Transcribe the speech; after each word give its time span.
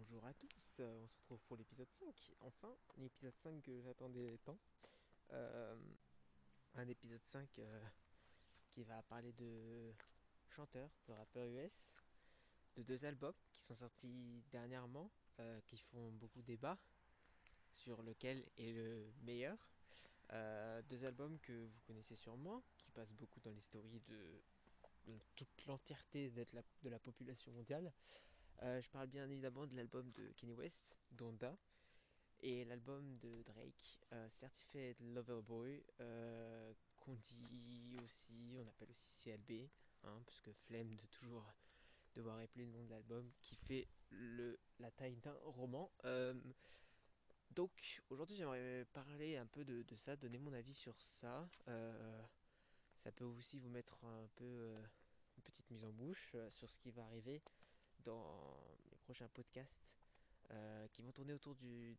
Bonjour 0.00 0.24
à 0.24 0.32
tous, 0.32 0.80
euh, 0.80 0.98
on 1.04 1.08
se 1.08 1.18
retrouve 1.18 1.42
pour 1.42 1.58
l'épisode 1.58 1.92
5. 1.92 2.32
Enfin, 2.40 2.74
l'épisode 2.96 3.36
5 3.36 3.60
que 3.60 3.82
j'attendais 3.82 4.38
tant. 4.46 4.58
Euh, 5.30 5.76
un 6.76 6.88
épisode 6.88 7.20
5 7.22 7.58
euh, 7.58 7.84
qui 8.70 8.82
va 8.82 9.02
parler 9.02 9.34
de 9.34 9.92
chanteurs, 10.48 10.88
de 11.06 11.12
rappeurs 11.12 11.46
US, 11.48 11.92
de 12.76 12.82
deux 12.82 13.04
albums 13.04 13.34
qui 13.52 13.60
sont 13.60 13.74
sortis 13.74 14.42
dernièrement, 14.50 15.10
qui 15.66 15.76
font 15.76 16.12
beaucoup 16.12 16.40
débat 16.40 16.78
sur 17.70 18.02
lequel 18.02 18.42
est 18.56 18.72
le 18.72 19.12
meilleur. 19.22 19.58
deux 20.88 21.04
albums 21.04 21.38
que 21.40 21.66
vous 21.66 21.80
connaissez 21.86 22.16
sûrement, 22.16 22.62
qui 22.78 22.90
passent 22.90 23.12
beaucoup 23.12 23.40
dans 23.40 23.50
les 23.50 23.60
de, 24.08 25.18
toute 25.36 25.66
l'entièreté 25.66 26.30
de 26.30 26.88
la 26.88 26.98
population 26.98 27.52
mondiale. 27.52 27.92
Euh, 28.62 28.80
je 28.80 28.90
parle 28.90 29.06
bien 29.06 29.28
évidemment 29.30 29.66
de 29.66 29.74
l'album 29.74 30.10
de 30.12 30.32
Kanye 30.32 30.52
West, 30.52 31.00
Donda, 31.12 31.56
et 32.40 32.64
l'album 32.66 33.16
de 33.18 33.42
Drake, 33.42 34.00
euh, 34.12 34.28
Certified 34.28 34.96
Lover 35.00 35.40
Boy, 35.42 35.82
euh, 36.00 36.72
qu'on 36.98 37.14
dit 37.14 37.96
aussi, 38.04 38.56
on 38.58 38.68
appelle 38.68 38.90
aussi 38.90 39.24
CLB, 39.24 39.70
hein, 40.04 40.22
parce 40.26 40.40
que 40.42 40.52
flemme 40.52 40.94
de 40.94 41.06
toujours 41.06 41.46
devoir 42.14 42.36
rappeler 42.36 42.66
le 42.66 42.72
nom 42.72 42.84
de 42.84 42.90
l'album, 42.90 43.30
qui 43.40 43.56
fait 43.56 43.88
le, 44.10 44.58
la 44.78 44.90
taille 44.90 45.16
d'un 45.16 45.36
roman. 45.44 45.90
donc 47.52 48.02
aujourd'hui 48.10 48.36
j'aimerais 48.36 48.84
parler 48.92 49.36
un 49.36 49.46
peu 49.46 49.64
de, 49.64 49.82
de, 49.82 49.96
ça, 49.96 50.16
donner 50.16 50.38
mon 50.38 50.52
avis 50.52 50.74
sur 50.74 51.00
ça. 51.00 51.48
ça 52.94 53.12
peut 53.12 53.24
aussi 53.24 53.58
vous 53.58 53.70
mettre 53.70 54.04
un 54.04 54.28
peu 54.34 54.74
une 55.36 55.42
petite 55.44 55.70
mise 55.70 55.84
en 55.84 55.92
bouche 55.92 56.36
sur 56.50 56.68
ce 56.68 56.78
qui 56.78 56.90
va 56.90 57.04
arriver 57.04 57.42
dans 58.04 58.56
mes 58.90 58.98
prochains 58.98 59.28
podcasts 59.28 59.78
euh, 60.52 60.88
qui 60.88 61.02
vont 61.02 61.12
tourner 61.12 61.32
autour 61.32 61.54
du, 61.54 61.96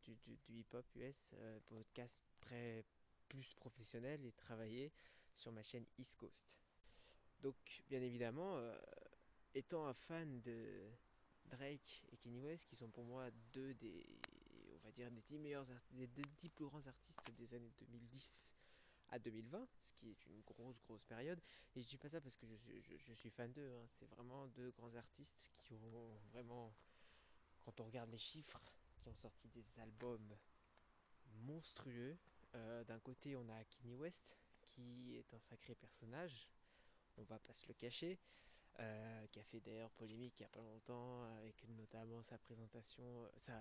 hip-hop 0.50 0.86
US, 0.96 1.34
euh, 1.38 1.60
podcast 1.68 2.22
très 2.42 2.84
plus 3.30 3.54
professionnel 3.54 4.26
et 4.26 4.32
travaillé 4.34 4.92
sur 5.34 5.52
ma 5.54 5.64
chaîne 5.64 5.86
East 5.98 6.18
Coast. 6.18 6.60
Donc 7.40 7.56
bien 7.88 8.02
évidemment, 8.02 8.58
euh, 8.58 8.76
étant 9.54 9.88
un 9.88 9.94
fan 9.94 10.42
de 10.42 10.92
Drake 11.46 12.04
et 12.12 12.18
Kanye 12.18 12.42
West, 12.42 12.68
qui 12.68 12.76
sont 12.76 12.90
pour 12.90 13.06
moi 13.06 13.32
deux 13.54 13.74
des, 13.76 14.06
on 14.76 14.80
va 14.80 14.92
dire, 14.92 15.10
des 15.12 15.22
dix 15.22 15.40
meilleurs, 15.40 15.66
des 15.92 16.08
dix 16.08 16.50
plus 16.50 16.66
grands 16.66 16.86
artistes 16.88 17.32
des 17.38 17.54
années 17.54 17.72
2010 17.80 18.54
à 19.12 19.20
2020, 19.20 19.68
ce 19.82 19.94
qui 19.94 20.10
est 20.10 20.26
une 20.26 20.42
grosse 20.42 20.80
grosse 20.82 21.04
période. 21.06 21.40
Et 21.76 21.82
je 21.82 21.88
dis 21.88 21.98
pas 21.98 22.10
ça 22.10 22.22
parce 22.22 22.38
que 22.38 22.46
je, 22.48 23.14
suis 23.14 23.30
fan 23.30 23.52
d'eux, 23.52 23.70
hein. 23.70 23.88
c'est 24.00 24.08
vraiment 24.08 24.48
deux 24.48 24.72
grands 24.72 24.96
artistes 24.96 25.52
qui 25.56 25.76
ont 25.76 26.18
vraiment, 26.32 26.74
quand 27.62 27.80
on 27.80 27.86
regarde 27.86 28.10
les 28.10 28.18
chiffres, 28.18 28.74
qui 29.00 29.10
ont 29.10 29.16
sorti 29.16 29.50
des 29.50 29.66
albums 29.80 30.36
monstrueux. 31.44 32.18
Euh, 32.56 32.84
d'un 32.86 33.00
côté, 33.00 33.36
on 33.36 33.48
a 33.50 33.64
Kanye 33.66 33.96
West, 33.96 34.38
qui 34.62 35.16
est 35.16 35.34
un 35.34 35.40
sacré 35.40 35.76
personnage, 35.76 36.50
on 37.18 37.24
va 37.24 37.40
pas 37.40 37.54
se 37.54 37.68
le 37.68 37.74
cacher. 37.74 38.20
Euh, 38.80 39.28
qui 39.28 39.40
a 39.40 39.44
fait 39.44 39.60
d'ailleurs 39.60 39.92
polémique 39.92 40.40
il 40.40 40.44
y 40.44 40.46
a 40.46 40.50
pas 40.50 40.62
longtemps 40.62 41.24
avec 41.40 41.62
notamment 41.68 42.24
sa 42.24 42.38
présentation, 42.38 43.04
sa, 43.36 43.54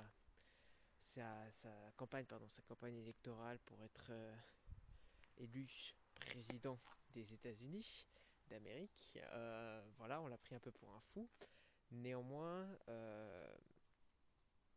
sa, 1.02 1.68
campagne, 1.96 2.24
pardon, 2.26 2.48
sa 2.48 2.62
campagne 2.62 2.94
électorale 2.94 3.58
pour 3.66 3.82
être 3.82 4.06
euh, 4.10 4.36
élu 5.40 5.66
président 6.14 6.78
des 7.12 7.32
États-Unis 7.32 8.06
d'Amérique. 8.48 9.18
Euh, 9.32 9.82
voilà, 9.96 10.20
on 10.20 10.28
l'a 10.28 10.38
pris 10.38 10.54
un 10.54 10.60
peu 10.60 10.70
pour 10.70 10.90
un 10.90 11.00
fou. 11.00 11.28
Néanmoins, 11.90 12.68
euh, 12.88 13.56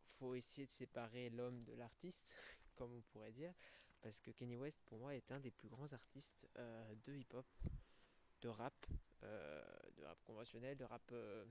faut 0.04 0.34
essayer 0.34 0.66
de 0.66 0.72
séparer 0.72 1.30
l'homme 1.30 1.62
de 1.64 1.74
l'artiste, 1.74 2.34
comme 2.74 2.92
on 2.92 3.02
pourrait 3.02 3.32
dire, 3.32 3.52
parce 4.00 4.20
que 4.20 4.30
Kanye 4.30 4.56
West, 4.56 4.80
pour 4.86 4.98
moi, 4.98 5.14
est 5.14 5.30
un 5.30 5.40
des 5.40 5.50
plus 5.50 5.68
grands 5.68 5.92
artistes 5.92 6.48
euh, 6.58 6.94
de 7.04 7.14
hip-hop, 7.14 7.46
de 8.40 8.48
rap, 8.48 8.86
euh, 9.22 9.62
de 9.96 10.04
rap 10.04 10.22
conventionnel, 10.24 10.76
de 10.76 10.84
rap 10.84 11.02
de 11.10 11.46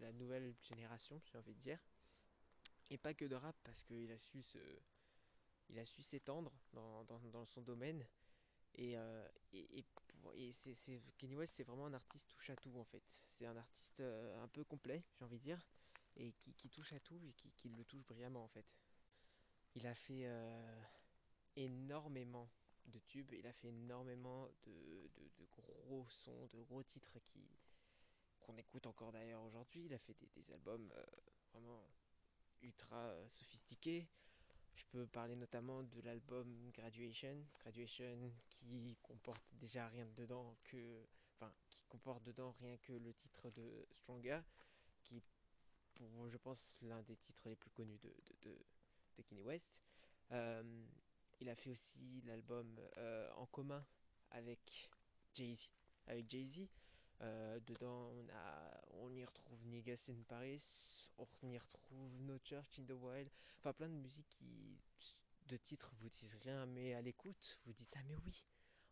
la 0.00 0.12
nouvelle 0.12 0.54
génération, 0.60 1.20
j'ai 1.24 1.38
envie 1.38 1.54
de 1.54 1.60
dire. 1.60 1.78
Et 2.90 2.98
pas 2.98 3.14
que 3.14 3.24
de 3.24 3.34
rap, 3.34 3.56
parce 3.64 3.82
qu'il 3.82 4.10
a 4.12 4.18
su 4.18 4.42
se, 4.42 4.58
il 5.70 5.78
a 5.78 5.84
su 5.84 6.02
s'étendre 6.02 6.52
dans, 6.72 7.04
dans, 7.04 7.44
son 7.46 7.62
domaine 7.62 8.06
et, 8.78 8.96
euh, 8.96 9.28
et, 9.52 10.52
c'est, 10.52 11.02
Kenny 11.18 11.34
West, 11.34 11.54
c'est 11.56 11.64
vraiment 11.64 11.86
un 11.86 11.94
artiste 11.94 12.28
touche 12.30 12.50
à 12.50 12.56
tout 12.56 12.76
en 12.76 12.84
fait. 12.84 13.02
C'est 13.08 13.44
un 13.44 13.56
artiste 13.56 14.00
euh, 14.00 14.42
un 14.42 14.46
peu 14.46 14.62
complet, 14.62 15.04
j'ai 15.18 15.24
envie 15.24 15.38
de 15.38 15.42
dire, 15.42 15.60
et 16.16 16.32
qui, 16.32 16.70
touche 16.70 16.92
à 16.92 17.00
tout 17.00 17.20
et 17.24 17.32
qui, 17.32 17.68
le 17.70 17.84
touche 17.84 18.06
brillamment 18.06 18.44
en 18.44 18.48
fait. 18.48 18.66
Il 19.74 19.84
a 19.86 19.94
fait 19.94 20.26
euh, 20.26 20.82
énormément 21.56 22.48
de 22.86 23.00
tubes, 23.00 23.32
il 23.32 23.46
a 23.48 23.52
fait 23.52 23.68
énormément 23.68 24.48
de, 24.64 25.10
gros 25.50 26.06
sons, 26.08 26.46
de 26.46 26.62
gros 26.62 26.82
titres 26.82 27.18
qui 27.24 27.44
qu'on 28.38 28.56
écoute 28.56 28.86
encore 28.86 29.12
d'ailleurs 29.12 29.42
aujourd'hui. 29.42 29.86
Il 29.86 29.92
a 29.92 29.98
fait 29.98 30.14
des, 30.14 30.50
albums 30.52 30.90
vraiment 31.52 31.84
ultra 32.62 33.12
sophistiqués. 33.28 34.08
Je 34.78 34.84
peux 34.92 35.08
parler 35.08 35.34
notamment 35.34 35.82
de 35.82 36.00
l'album 36.02 36.70
Graduation, 36.70 37.44
Graduation 37.58 38.32
qui 38.48 38.96
comporte 39.02 39.44
déjà 39.54 39.88
rien 39.88 40.06
dedans 40.16 40.56
que, 40.62 41.04
enfin, 41.34 41.52
qui 41.68 41.82
comporte 41.88 42.22
dedans 42.22 42.52
rien 42.52 42.76
que 42.76 42.92
le 42.92 43.12
titre 43.12 43.50
de 43.50 43.88
Stronger, 43.90 44.40
qui 45.02 45.20
pour, 45.96 46.28
je 46.28 46.36
pense, 46.36 46.78
l'un 46.82 47.02
des 47.02 47.16
titres 47.16 47.48
les 47.48 47.56
plus 47.56 47.70
connus 47.70 47.98
de, 47.98 48.14
de, 48.42 48.56
de, 49.16 49.22
Kanye 49.22 49.42
West. 49.42 49.82
Euh, 50.30 50.86
il 51.40 51.48
a 51.48 51.56
fait 51.56 51.70
aussi 51.70 52.22
l'album 52.24 52.80
euh, 52.98 53.28
en 53.34 53.46
commun 53.46 53.84
avec 54.30 54.92
Jay-Z. 55.34 55.72
Avec 56.06 56.30
Jay-Z, 56.30 56.68
euh, 57.22 57.58
dedans, 57.66 58.12
on, 58.14 58.28
a, 58.32 58.80
on 58.92 59.12
y 59.12 59.24
retrouve 59.24 59.66
Niggas 59.66 60.06
in 60.10 60.22
Paris, 60.28 61.10
on 61.18 61.26
y 61.50 61.58
retrouve 61.58 62.20
No 62.20 62.38
Church 62.44 62.78
in 62.78 62.84
the 62.84 62.92
Wild, 62.92 63.28
enfin 63.58 63.72
plein 63.72 63.88
de 63.88 63.94
musiques 63.94 64.28
qui, 64.28 64.78
de 65.48 65.56
titres, 65.56 65.92
vous 66.00 66.08
disent 66.08 66.36
rien, 66.44 66.66
mais 66.66 66.94
à 66.94 67.02
l'écoute, 67.02 67.58
vous 67.64 67.72
dites 67.72 67.92
Ah, 67.96 68.02
mais 68.06 68.16
oui, 68.24 68.44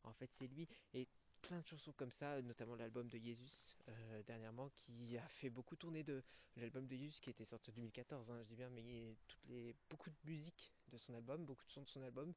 en 0.02 0.12
fait, 0.12 0.28
c'est 0.32 0.48
lui. 0.48 0.66
Et 0.94 1.06
plein 1.40 1.60
de 1.60 1.66
chansons 1.66 1.92
comme 1.92 2.10
ça, 2.10 2.42
notamment 2.42 2.74
l'album 2.74 3.08
de 3.08 3.18
Jesus 3.18 3.76
euh, 3.88 4.22
dernièrement, 4.24 4.70
qui 4.70 5.16
a 5.18 5.28
fait 5.28 5.50
beaucoup 5.50 5.76
tourner 5.76 6.02
de 6.02 6.24
l'album 6.56 6.86
de 6.88 6.96
Jesus 6.96 7.20
qui 7.20 7.30
était 7.30 7.44
sorti 7.44 7.70
en 7.70 7.74
2014, 7.74 8.30
hein, 8.30 8.40
je 8.42 8.48
dis 8.48 8.56
bien, 8.56 8.70
mais 8.70 9.16
toutes 9.28 9.44
les, 9.44 9.76
beaucoup 9.88 10.10
de 10.10 10.16
musiques 10.24 10.72
de 10.88 10.98
son 10.98 11.14
album, 11.14 11.44
beaucoup 11.44 11.64
de 11.64 11.70
sons 11.70 11.82
de 11.82 11.88
son 11.88 12.02
album 12.02 12.32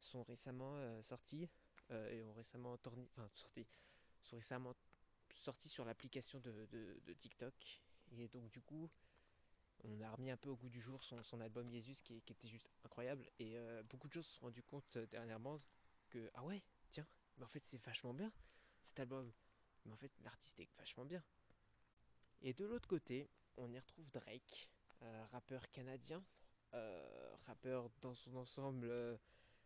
sont 0.00 0.24
récemment 0.24 0.76
euh, 0.76 1.00
sortis 1.02 1.48
et 1.90 2.22
ont 2.22 2.32
récemment 2.34 2.76
tourné, 2.78 3.08
enfin 3.10 3.28
sortis, 3.34 3.66
sont 4.22 4.36
récemment 4.36 4.76
sorti 5.32 5.68
sur 5.68 5.84
l'application 5.84 6.40
de, 6.40 7.12
TikTok. 7.18 7.82
Et 8.12 8.28
donc 8.28 8.50
du 8.50 8.60
coup, 8.60 8.90
on 9.84 10.00
a 10.00 10.10
remis 10.10 10.30
un 10.30 10.36
peu 10.36 10.50
au 10.50 10.56
goût 10.56 10.68
du 10.68 10.80
jour 10.80 11.02
son, 11.02 11.40
album 11.40 11.70
Jesus 11.70 12.02
qui, 12.02 12.16
était 12.16 12.48
juste 12.48 12.70
incroyable. 12.84 13.28
Et 13.38 13.56
euh, 13.56 13.82
beaucoup 13.84 14.08
de 14.08 14.12
choses 14.12 14.26
se 14.26 14.34
sont 14.34 14.46
rendu 14.46 14.62
compte 14.62 14.96
euh, 14.96 15.06
dernièrement 15.06 15.60
que, 16.08 16.30
ah 16.34 16.44
ouais, 16.44 16.62
tiens, 16.90 17.06
mais 17.36 17.44
en 17.44 17.48
fait 17.48 17.64
c'est 17.64 17.80
vachement 17.82 18.14
bien 18.14 18.32
cet 18.82 19.00
album. 19.00 19.32
Mais 19.84 19.92
en 19.92 19.96
fait 19.96 20.12
l'artiste 20.20 20.60
est 20.60 20.68
vachement 20.76 21.04
bien. 21.04 21.22
Et 22.42 22.52
de 22.52 22.64
l'autre 22.64 22.88
côté, 22.88 23.30
on 23.56 23.70
y 23.72 23.78
retrouve 23.78 24.10
Drake, 24.10 24.70
euh, 25.02 25.24
rappeur 25.26 25.68
canadien, 25.70 26.22
rappeur 27.46 27.90
dans 28.00 28.14
son 28.14 28.36
ensemble 28.36 28.92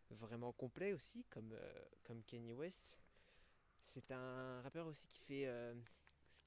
vraiment 0.09 0.51
complet 0.51 0.91
aussi, 0.91 1.23
comme, 1.25 1.55
comme 2.03 2.23
Kanye 2.23 2.53
West. 2.53 2.97
C'est 3.85 4.11
un 4.11 4.61
rappeur 4.61 4.87
aussi 4.87 5.07
qui 5.07 5.19
fait. 5.19 5.47
Euh, 5.47 5.73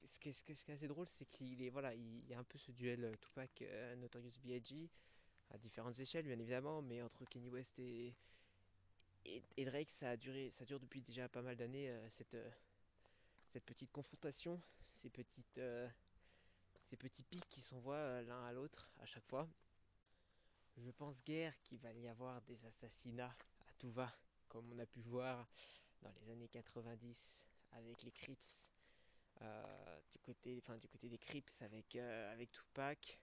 ce, 0.05 0.19
qui 0.19 0.29
est, 0.29 0.69
assez 0.69 0.87
drôle, 0.87 1.07
c'est 1.07 1.25
qu'il 1.25 1.63
est 1.63 1.69
voilà, 1.69 1.95
il 1.95 2.27
y 2.27 2.33
a 2.33 2.39
un 2.39 2.43
peu 2.43 2.57
ce 2.57 2.71
duel 2.71 3.03
euh, 3.05 3.15
Tupac 3.15 3.61
euh, 3.61 3.95
Notorious 3.95 4.37
B.I.G. 4.43 4.89
à 5.49 5.57
différentes 5.57 5.97
échelles, 5.99 6.25
bien 6.25 6.37
évidemment, 6.37 6.81
mais 6.81 7.01
entre 7.01 7.25
Kanye 7.25 7.49
West 7.49 7.79
et, 7.79 8.13
et, 9.25 9.65
Drake, 9.65 9.89
ça 9.89 10.11
a 10.11 10.17
duré, 10.17 10.51
ça 10.51 10.65
dure 10.65 10.79
depuis 10.79 11.01
déjà 11.01 11.27
pas 11.29 11.41
mal 11.41 11.55
d'années 11.55 11.91
cette 12.09 12.37
petite 13.65 13.91
confrontation, 13.91 14.61
ces 14.89 15.09
petites 15.09 15.59
ces 16.83 16.97
petits 16.97 17.23
pics 17.23 17.49
qui 17.49 17.61
s'envoient 17.61 18.21
l'un 18.23 18.43
à 18.45 18.51
l'autre 18.51 18.91
à 18.99 19.05
chaque 19.05 19.25
fois. 19.25 19.47
Je 20.77 20.91
pense 20.91 21.23
guère 21.23 21.53
qu'il 21.63 21.79
va 21.79 21.91
y 21.93 22.07
avoir 22.07 22.41
des 22.41 22.65
assassinats 22.65 23.35
à 23.67 23.73
tout 23.77 23.91
va, 23.91 24.11
comme 24.47 24.71
on 24.71 24.79
a 24.79 24.85
pu 24.85 25.01
voir 25.01 25.47
dans 26.01 26.11
les 26.11 26.29
années 26.29 26.47
90 26.47 27.45
avec 27.71 28.03
les 28.03 28.11
Crips, 28.11 28.71
euh, 29.41 29.99
du, 30.11 30.19
côté, 30.19 30.57
enfin, 30.57 30.77
du 30.77 30.87
côté 30.87 31.07
des 31.07 31.17
Crips 31.17 31.61
avec, 31.61 31.95
euh, 31.95 32.33
avec 32.33 32.51
Tupac, 32.51 33.19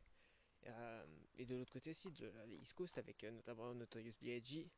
euh, 0.66 1.06
et 1.36 1.44
de 1.44 1.56
l'autre 1.56 1.72
côté 1.72 1.90
aussi 1.90 2.10
de 2.10 2.32
l'East 2.46 2.74
Coast 2.74 2.98
avec 2.98 3.22
notamment 3.24 3.74
Notorious 3.74 4.14
B.I.G. 4.20 4.68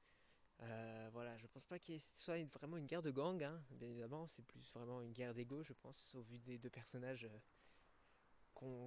voilà, 1.12 1.36
je 1.36 1.46
pense 1.46 1.64
pas 1.64 1.78
qu'il 1.78 2.00
soit 2.00 2.42
vraiment 2.52 2.76
une 2.76 2.86
guerre 2.86 3.02
de 3.02 3.10
gang, 3.10 3.42
hein, 3.42 3.62
bien 3.70 3.88
évidemment, 3.88 4.26
c'est 4.26 4.44
plus 4.44 4.72
vraiment 4.72 5.00
une 5.02 5.12
guerre 5.12 5.34
d'ego, 5.34 5.62
je 5.62 5.72
pense, 5.72 6.14
au 6.14 6.22
vu 6.22 6.38
des 6.40 6.58
deux 6.58 6.70
personnages 6.70 7.28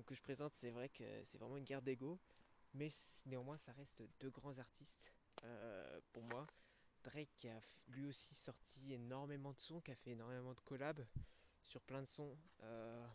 que 0.06 0.14
je 0.14 0.22
présente, 0.22 0.54
c'est 0.54 0.72
vrai 0.72 0.90
que 0.90 1.04
c'est 1.24 1.38
vraiment 1.38 1.56
une 1.56 1.64
guerre 1.64 1.82
d'ego. 1.82 2.20
mais 2.74 2.90
néanmoins 3.26 3.58
ça 3.58 3.72
reste 3.72 4.04
deux 4.20 4.30
grands 4.30 4.60
artistes 4.60 5.14
pour 6.12 6.24
moi. 6.24 6.46
Drake 7.04 7.32
qui 7.36 7.50
a 7.50 7.60
lui 7.88 8.06
aussi 8.06 8.36
sorti 8.36 8.94
énormément 8.94 9.54
de 9.54 9.60
sons, 9.60 9.82
qui 9.82 9.92
a 9.92 9.96
fait 9.96 10.12
énormément 10.12 10.54
de 10.54 10.60
collabs 10.62 11.06
sur 11.64 11.82
plein 11.82 12.02
de 12.02 12.08
sons, 12.08 12.38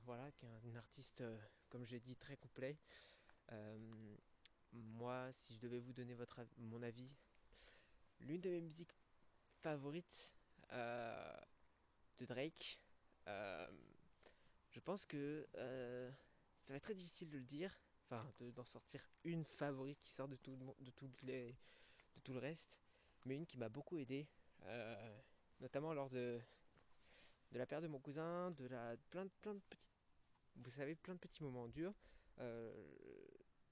voilà, 0.04 0.30
qui 0.32 0.46
est 0.46 0.48
un, 0.48 0.76
artiste, 0.76 1.22
comme 1.68 1.84
j'ai 1.84 2.00
dit, 2.00 2.16
très 2.16 2.36
complet. 2.36 2.78
moi, 4.72 5.30
si 5.32 5.54
je 5.54 5.60
devais 5.60 5.78
vous 5.78 5.92
donner 5.92 6.16
mon 6.58 6.82
avis, 6.82 7.10
l'une 8.20 8.40
de 8.40 8.50
mes 8.50 8.60
musiques 8.60 8.94
favorites 9.62 10.34
de 10.72 12.24
Drake, 12.24 12.80
je 13.26 14.80
pense 14.80 15.06
que 15.06 15.46
ça 15.52 16.72
va 16.72 16.76
être 16.76 16.84
très 16.84 16.94
difficile 16.94 17.30
de 17.30 17.38
le 17.38 17.44
dire, 17.44 17.78
enfin 18.04 18.26
d'en 18.40 18.64
sortir 18.64 19.06
une 19.24 19.44
favorite 19.44 19.98
qui 19.98 20.10
sort 20.10 20.28
de 20.28 20.36
tout 20.36 20.56
le 22.32 22.38
reste, 22.38 22.80
mais 23.26 23.34
une 23.34 23.46
qui 23.46 23.58
m'a 23.58 23.68
beaucoup 23.68 23.98
aidé, 23.98 24.26
euh, 24.64 25.18
notamment 25.60 25.92
lors 25.92 26.08
de, 26.08 26.40
de 27.52 27.58
la 27.58 27.66
perte 27.66 27.82
de 27.82 27.88
mon 27.88 27.98
cousin, 27.98 28.50
de 28.52 28.66
la 28.66 28.96
plein, 29.10 29.26
plein 29.42 29.54
de 29.54 29.60
petits, 29.68 29.90
vous 30.56 30.70
savez, 30.70 30.94
plein 30.94 31.14
de 31.14 31.20
petits 31.20 31.42
moments 31.42 31.68
durs. 31.68 31.94
Euh, 32.38 32.72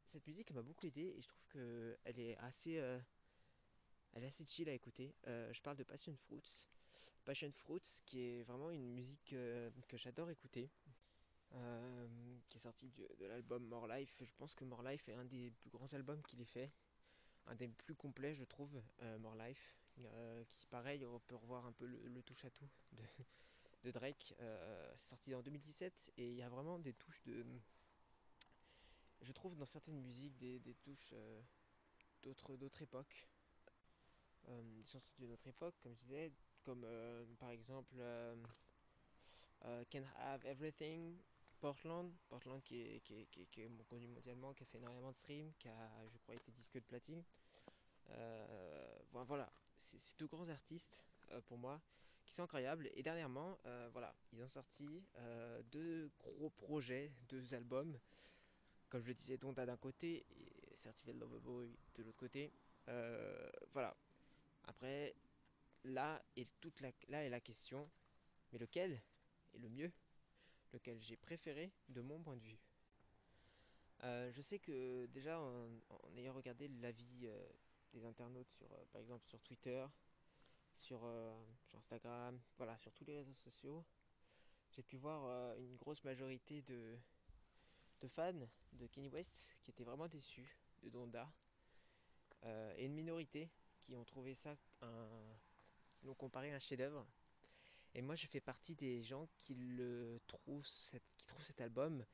cette 0.05 0.27
musique 0.27 0.51
m'a 0.53 0.62
beaucoup 0.62 0.87
aidé 0.87 1.15
et 1.17 1.21
je 1.21 1.29
trouve 1.29 1.47
que 1.49 1.97
elle 2.05 2.19
est 2.19 2.37
assez, 2.39 2.79
euh, 2.79 2.99
elle 4.12 4.25
est 4.25 4.27
assez 4.27 4.45
chill 4.47 4.69
à 4.69 4.73
écouter. 4.73 5.15
je 5.27 5.61
parle 5.62 5.77
de 5.77 5.85
Passion 5.85 6.15
Fruits. 6.17 6.69
Passion 7.25 7.50
Fruits, 7.53 8.03
qui 8.05 8.21
est 8.21 8.43
vraiment 8.43 8.71
une 8.71 8.93
musique 8.93 9.35
que 9.89 9.97
j'adore 9.97 10.31
écouter. 10.31 10.71
Qui 12.49 12.59
est 12.59 12.61
sorti 12.61 12.93
de 13.19 13.27
l'album 13.27 13.65
More 13.65 13.87
Life. 13.87 14.19
Je 14.21 14.33
pense 14.37 14.55
que 14.55 14.65
More 14.65 14.83
Life 14.83 15.09
est 15.09 15.15
un 15.15 15.25
des 15.25 15.50
plus 15.53 15.71
grands 15.71 15.93
albums 15.93 16.21
qu'il 16.23 16.41
ait 16.41 16.45
fait, 16.45 16.71
un 17.46 17.55
des 17.55 17.69
plus 17.69 17.94
complets, 17.94 18.35
je 18.35 18.44
trouve, 18.44 18.82
euh, 19.02 19.19
More 19.19 19.37
Life. 19.37 19.76
Euh, 20.00 20.44
qui, 20.50 20.67
pareil, 20.67 21.05
on 21.05 21.20
peut 21.20 21.37
revoir 21.37 21.67
un 21.67 21.73
peu 21.73 21.87
le, 21.87 22.23
touche 22.23 22.44
à 22.44 22.50
tout 22.50 22.69
de, 23.85 23.91
Drake. 23.93 24.35
c'est 24.96 25.08
sorti 25.08 25.35
en 25.35 25.43
2017 25.43 26.12
et 26.17 26.31
il 26.31 26.37
y 26.37 26.43
a 26.43 26.49
vraiment 26.49 26.79
des 26.79 26.94
touches 26.94 27.23
de. 27.23 27.46
Je 29.20 29.32
trouve 29.32 29.55
dans 29.56 29.67
certaines 29.67 30.00
musiques 30.00 30.37
des, 30.37 30.75
touches 30.82 31.14
d'autres, 32.23 32.56
d'autres 32.56 32.82
époques. 32.82 33.29
des 34.49 34.82
chansons 34.82 35.14
d'une 35.19 35.32
autre 35.32 35.47
époque, 35.47 35.76
comme 35.81 35.94
je 35.94 36.00
disais, 36.00 36.32
comme 36.64 36.85
par 37.38 37.50
exemple 37.50 37.94
Can 39.90 40.02
Have 40.17 40.44
Everything 40.47 41.17
Portland, 41.64 42.12
Portland 42.28 42.62
qui 42.62 42.78
est, 42.82 43.84
connu 43.88 44.06
mondialement, 44.06 44.52
qui 44.52 44.64
a 44.64 44.66
fait 44.66 44.76
énormément 44.76 45.12
de 45.12 45.16
streams, 45.16 45.50
qui 45.58 45.69
a, 45.69 45.90
je 46.12 46.19
crois, 46.19 46.34
été 46.34 46.52
disque 46.52 46.75
de 46.75 46.81
platine. 46.81 47.25
Euh, 48.11 48.99
voilà, 49.25 49.50
c'est 49.75 50.19
deux 50.19 50.26
grands 50.26 50.50
artistes 50.50 51.02
euh, 51.31 51.40
pour 51.40 51.56
moi 51.56 51.81
qui 52.26 52.34
sont 52.34 52.43
incroyables. 52.43 52.90
Et 52.93 53.02
dernièrement, 53.02 53.58
euh, 53.64 53.88
voilà, 53.94 54.14
ils 54.34 54.43
ont 54.43 54.46
sorti 54.46 55.06
deux 55.72 56.11
gros 56.19 56.50
projets, 56.50 57.11
deux 57.31 57.55
albums. 57.55 57.99
Comme 58.90 59.00
je 59.00 59.08
le 59.08 59.14
disais, 59.14 59.38
Donda 59.38 59.64
d'un 59.64 59.78
côté 59.78 60.26
et 60.37 60.76
Certified 60.76 61.16
Lover 61.19 61.40
Boy 61.40 61.75
de 61.94 62.02
l'autre 62.02 62.19
côté. 62.19 62.52
voilà. 63.72 63.96
Après, 64.64 65.14
là 65.84 66.22
est 66.37 66.50
toute 66.61 66.82
la, 66.82 66.90
là 67.08 67.25
est 67.25 67.31
la 67.31 67.40
question, 67.40 67.88
mais 68.52 68.58
lequel 68.58 69.00
est 69.55 69.58
le 69.61 69.70
mieux? 69.70 69.90
Lequel 70.75 71.00
j'ai 71.00 71.17
préféré 71.17 71.73
de 71.88 72.03
mon 72.03 72.21
point 72.21 72.37
de 72.37 72.43
vue. 72.43 72.59
Euh, 74.03 74.31
je 74.32 74.43
sais 74.43 74.59
que 74.59 75.06
déjà 75.06 75.41
en, 75.41 75.71
ayant 76.17 76.35
regardé 76.35 76.69
l'avis 76.69 77.26
euh, 77.26 77.49
des 77.93 78.05
internautes 78.05 78.50
sur 78.50 78.71
euh, 78.73 78.85
par 78.93 79.00
exemple 79.00 79.26
sur 79.26 79.41
Twitter, 79.41 79.87
sur, 80.75 81.09
Instagram, 81.75 82.38
voilà, 82.59 82.76
sur 82.76 82.93
tous 82.93 83.05
les 83.05 83.17
réseaux 83.17 83.32
sociaux, 83.32 83.87
j'ai 84.73 84.82
pu 84.82 84.97
voir 84.97 85.56
une 85.56 85.76
grosse 85.76 86.05
majorité 86.05 86.61
de, 86.62 86.99
de, 88.00 88.09
fans 88.09 88.49
de 88.73 88.87
Kenny 88.88 89.09
West 89.09 89.55
qui 89.62 89.71
étaient 89.71 89.85
vraiment 89.85 90.09
déçus 90.09 90.59
de 90.82 90.91
Donda 90.91 91.32
et 92.76 92.85
une 92.85 92.93
minorité 92.93 93.50
qui 93.79 93.94
ont 93.97 94.05
trouvé 94.05 94.35
ça 94.35 94.56
un, 94.82 95.09
qui 95.94 96.05
l'ont 96.06 96.15
comparé 96.15 96.53
à 96.53 96.56
un 96.56 96.59
chef-d'œuvre 96.59 97.06
et 97.94 98.02
moi, 98.02 98.17
je 98.17 98.26
fais 98.26 98.41
partie 98.41 98.75
des 98.75 99.02
gens 99.02 99.29
qui 99.37 99.55
le 99.55 100.20
trouvent, 100.26 100.67
qui 101.17 101.26
trouvent 101.26 101.43
cet 101.43 101.61
album 101.61 102.05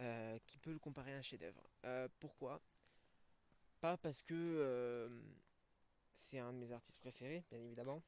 euh, 0.00 0.38
qui 0.46 0.58
peut 0.58 0.72
le 0.72 0.78
comparer 0.80 1.14
à 1.14 1.18
un 1.18 1.22
chef-d'œuvre. 1.22 1.62
Euh, 1.84 2.08
pourquoi? 2.18 2.60
Pas 3.80 3.96
parce 3.96 4.22
que 4.22 4.34
euh, 4.34 5.08
c'est 6.12 6.40
un 6.40 6.52
de 6.52 6.58
mes 6.58 6.72
artistes 6.72 7.00
préférés, 7.00 7.44
bien 7.50 7.60
évidemment. 7.60 8.02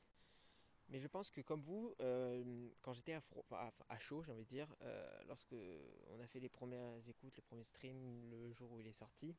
Mais 0.88 0.98
je 0.98 1.06
pense 1.06 1.30
que 1.30 1.40
comme 1.40 1.60
vous, 1.60 1.94
quand 2.80 2.92
j'étais 2.92 3.14
à, 3.14 3.22
à, 3.88 3.98
chaud, 3.98 4.22
j'ai 4.22 4.30
envie 4.30 4.44
de 4.44 4.48
dire, 4.48 4.72
lorsque 5.26 5.56
on 6.10 6.20
a 6.20 6.26
fait 6.28 6.38
les 6.38 6.48
premières 6.48 7.08
écoutes, 7.08 7.34
les 7.34 7.42
premiers 7.42 7.64
streams, 7.64 8.30
le 8.30 8.52
jour 8.52 8.70
où 8.70 8.78
il 8.78 8.86
est 8.86 8.92
sorti, 8.92 9.34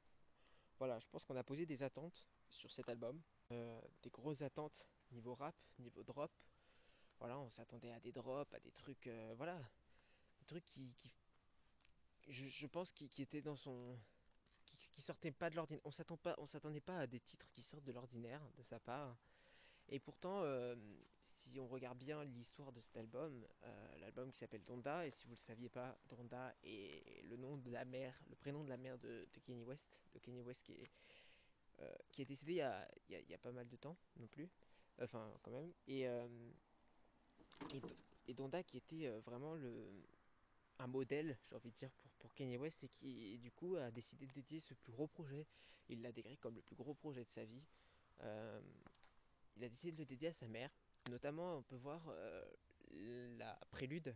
voilà, 0.77 0.99
je 0.99 1.07
pense 1.07 1.23
qu'on 1.23 1.37
a 1.37 1.45
posé 1.45 1.65
des 1.65 1.83
attentes 1.83 2.27
sur 2.49 2.69
cet 2.69 2.89
album, 2.89 3.21
des 3.49 4.09
grosses 4.09 4.41
attentes 4.41 4.85
niveau 5.13 5.33
rap, 5.35 5.55
niveau 5.79 6.03
drop, 6.03 6.31
voilà, 7.19 7.39
on 7.39 7.49
s'attendait 7.49 7.91
à 7.91 7.99
des 7.99 8.11
drops, 8.11 8.53
à 8.53 8.59
des 8.59 8.71
trucs, 8.71 9.07
euh, 9.07 9.33
voilà, 9.37 9.57
des 10.39 10.45
trucs 10.45 10.65
qui, 10.65 10.95
je, 12.27 12.67
pense, 12.67 12.91
qui, 12.91 13.21
étaient 13.21 13.41
dans 13.41 13.55
son, 13.55 13.97
qui, 14.65 15.01
sortaient 15.01 15.31
pas 15.31 15.49
de 15.49 15.55
l'ordinaire. 15.55 15.81
On 15.85 15.91
s'attend 15.91 16.17
pas, 16.17 16.35
on 16.37 16.45
s'attendait 16.45 16.81
pas 16.81 16.99
à 16.99 17.07
des 17.07 17.19
titres 17.19 17.49
qui 17.51 17.61
sortent 17.61 17.85
de 17.85 17.91
l'ordinaire 17.91 18.41
de 18.57 18.61
sa 18.61 18.79
part. 18.79 19.17
Et 19.89 19.99
pourtant, 19.99 20.43
euh, 20.43 20.75
si 21.23 21.59
on 21.59 21.67
regarde 21.67 21.97
bien 21.97 22.23
l'histoire 22.25 22.71
de 22.73 22.81
cet 22.81 22.97
album, 22.97 23.47
euh, 23.63 23.97
l'album 23.99 24.29
qui 24.31 24.37
s'appelle 24.37 24.63
Donda, 24.63 25.07
et 25.07 25.09
si 25.09 25.25
vous 25.25 25.31
le 25.31 25.37
saviez 25.37 25.69
pas, 25.69 25.97
Donda 26.09 26.53
est 26.63 27.23
le 27.23 27.37
nom 27.37 27.57
de 27.57 27.71
la 27.71 27.85
mère, 27.85 28.21
le 28.29 28.35
prénom 28.35 28.63
de 28.63 28.69
la 28.69 28.77
mère 28.77 28.99
de, 28.99 29.25
Kanye 29.43 29.63
West, 29.63 30.01
de 30.13 30.19
Kanye 30.19 30.41
West 30.41 30.63
qui 30.63 30.73
est, 30.73 30.91
qui 32.11 32.23
est 32.23 32.25
décédé 32.25 32.53
il 32.53 32.57
y, 32.57 32.61
a, 32.61 32.87
il 33.07 33.29
y, 33.29 33.33
a, 33.33 33.37
pas 33.37 33.51
mal 33.51 33.69
de 33.69 33.75
temps 33.77 33.95
non 34.17 34.27
plus, 34.27 34.49
enfin 34.99 35.31
quand 35.41 35.51
même. 35.51 35.71
Et 35.87 36.05
et, 38.27 38.33
Donda 38.33 38.63
qui 38.63 38.77
était 38.77 39.07
euh, 39.07 39.19
vraiment 39.21 39.57
un 40.79 40.87
modèle, 40.87 41.37
j'ai 41.49 41.55
envie 41.55 41.69
de 41.69 41.75
dire, 41.75 41.91
pour, 41.91 42.11
pour 42.19 42.33
Kanye 42.33 42.57
West 42.57 42.83
et 42.83 42.89
qui 42.89 43.37
du 43.39 43.51
coup 43.51 43.75
a 43.75 43.89
décidé 43.91 44.27
de 44.27 44.33
dédier 44.33 44.59
ce 44.59 44.73
plus 44.73 44.91
gros 44.91 45.07
projet. 45.07 45.45
Il 45.89 46.01
l'a 46.01 46.11
décrit 46.11 46.37
comme 46.37 46.55
le 46.55 46.61
plus 46.61 46.75
gros 46.75 46.93
projet 46.93 47.23
de 47.23 47.29
sa 47.29 47.45
vie. 47.45 47.63
Euh, 48.21 48.61
il 49.55 49.63
a 49.63 49.69
décidé 49.69 49.93
de 49.93 49.97
le 49.97 50.05
dédier 50.05 50.29
à 50.29 50.33
sa 50.33 50.47
mère. 50.47 50.69
Notamment, 51.09 51.57
on 51.57 51.63
peut 51.63 51.77
voir 51.77 52.01
euh, 52.09 53.37
la 53.37 53.57
prélude, 53.71 54.13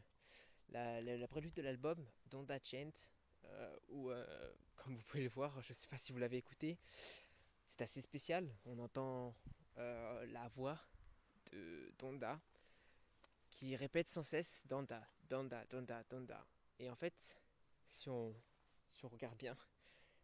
la, 0.69 1.27
prélude 1.29 1.53
de 1.53 1.61
l'album 1.61 2.05
Donda 2.27 2.59
Chant, 2.61 3.09
où, 3.89 4.09
comme 4.75 4.93
vous 4.93 5.01
pouvez 5.03 5.23
le 5.23 5.29
voir, 5.29 5.61
je 5.61 5.71
ne 5.71 5.75
sais 5.75 5.87
pas 5.87 5.97
si 5.97 6.11
vous 6.11 6.19
l'avez 6.19 6.37
écouté, 6.37 6.77
c'est 7.65 7.81
assez 7.81 8.01
spécial. 8.01 8.53
On 8.65 8.77
entend 8.79 9.33
la 9.77 10.47
voix 10.49 10.77
de 11.51 11.93
Donda 11.97 12.39
qui 13.51 13.75
répète 13.75 14.07
sans 14.07 14.23
cesse 14.23 14.65
Donda, 14.65 15.05
Donda, 15.29 15.65
Donda, 15.65 16.03
Donda. 16.09 16.47
Et 16.79 16.89
en 16.89 16.95
fait, 16.95 17.37
si 17.85 18.09
on, 18.09 18.33
regarde 19.03 19.37
bien, 19.37 19.55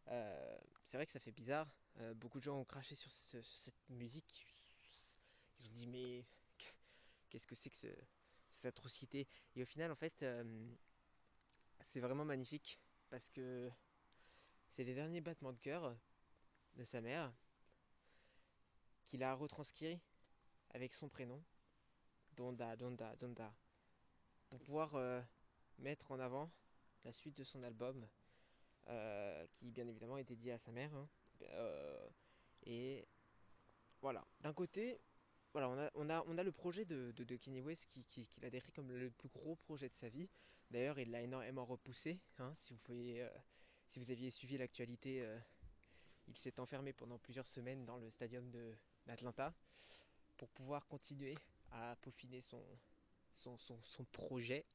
euh, 0.08 0.58
c'est 0.86 0.98
vrai 0.98 1.06
que 1.06 1.12
ça 1.12 1.20
fait 1.20 1.34
bizarre. 1.34 1.70
Euh, 2.00 2.14
beaucoup 2.14 2.40
de 2.40 2.44
gens 2.44 2.58
ont 2.58 2.66
craché 2.66 2.96
sur 2.96 3.12
cette 3.12 3.90
musique. 3.90 4.46
Ils 5.60 5.66
ont 5.66 5.72
dit 5.72 5.88
mais 5.88 6.26
qu'est-ce 7.30 7.46
que 7.46 7.56
c'est 7.56 7.70
que 7.70 7.78
cette 8.50 8.66
atrocité? 8.66 9.28
Et 9.56 9.62
au 9.62 9.66
final, 9.66 9.92
en 9.92 9.96
fait, 9.96 10.24
euh, 10.24 10.44
c'est 11.82 12.00
vraiment 12.00 12.26
magnifique 12.26 12.80
parce 13.10 13.30
que 13.30 13.70
c'est 14.70 14.86
les 14.86 14.96
derniers 14.96 15.22
battements 15.22 15.54
de 15.54 15.60
cœur 15.60 15.98
de 16.76 16.84
sa 16.86 17.02
mère 17.02 17.34
qu'il 19.04 19.24
a 19.24 19.34
retranscrit 19.34 20.00
avec 20.74 20.94
son 20.94 21.10
prénom 21.10 21.44
Donda, 22.38 22.76
Donda, 22.76 23.16
Donda, 23.16 23.52
pour 24.48 24.60
pouvoir 24.60 24.94
euh, 24.96 25.20
mettre 25.80 26.12
en 26.12 26.20
avant 26.20 26.52
la 27.04 27.12
suite 27.12 27.36
de 27.36 27.44
son 27.44 27.64
album, 27.64 28.08
euh, 28.90 29.48
qui 29.52 29.72
bien 29.72 29.88
évidemment 29.88 30.18
est 30.18 30.24
dédié 30.24 30.52
à 30.52 30.60
sa 30.60 30.72
mère. 30.72 30.94
Hein. 30.94 31.10
Euh, 31.42 32.10
et 32.68 33.08
voilà, 34.02 34.24
d'un 34.42 34.54
côté, 34.54 35.00
on 35.56 35.60
a, 35.60 36.44
le 36.44 36.52
projet 36.52 36.86
de, 36.86 37.12
de, 37.12 37.36
Kanye 37.36 37.62
West 37.62 37.90
qui, 37.90 38.06
qui, 38.06 38.40
l'a 38.42 38.52
décrit 38.52 38.72
comme 38.72 38.92
le 38.92 39.10
plus 39.10 39.30
gros 39.30 39.56
projet 39.56 39.90
de 39.90 39.96
sa 39.96 40.08
vie. 40.08 40.30
D'ailleurs, 40.70 41.00
il 41.00 41.10
l'a 41.10 41.24
énormément 41.24 41.66
repoussé. 41.66 42.20
Hein, 42.38 42.54
si, 42.54 42.74
vous 42.74 42.80
si 43.90 44.00
vous 44.00 44.12
aviez 44.12 44.30
suivi 44.30 44.60
l'actualité, 44.60 45.26
il 46.28 46.36
s'est 46.36 46.60
enfermé 46.60 46.94
pendant 46.94 47.18
plusieurs 47.18 47.48
semaines 47.48 47.84
dans 47.86 47.98
le 47.98 48.12
stadium 48.12 48.52
d'Atlanta 49.08 49.56
pour 50.38 50.50
pouvoir 50.50 50.86
continuer 50.86 51.36
à 51.72 51.96
peaufiner 51.98 52.42
son, 52.42 52.64
son, 53.32 53.58
son, 53.58 54.06
projet. 54.06 54.66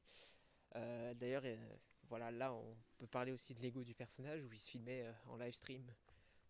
Euh, 0.75 1.13
d'ailleurs, 1.13 1.43
euh, 1.45 1.77
voilà, 2.09 2.31
là 2.31 2.53
on 2.53 2.75
peut 2.97 3.07
parler 3.07 3.31
aussi 3.31 3.53
de 3.53 3.61
l'ego 3.61 3.83
du 3.83 3.93
personnage 3.93 4.43
où 4.43 4.51
il 4.51 4.59
se 4.59 4.69
filmait 4.69 5.03
euh, 5.03 5.13
en 5.27 5.37
live 5.37 5.53
stream 5.53 5.85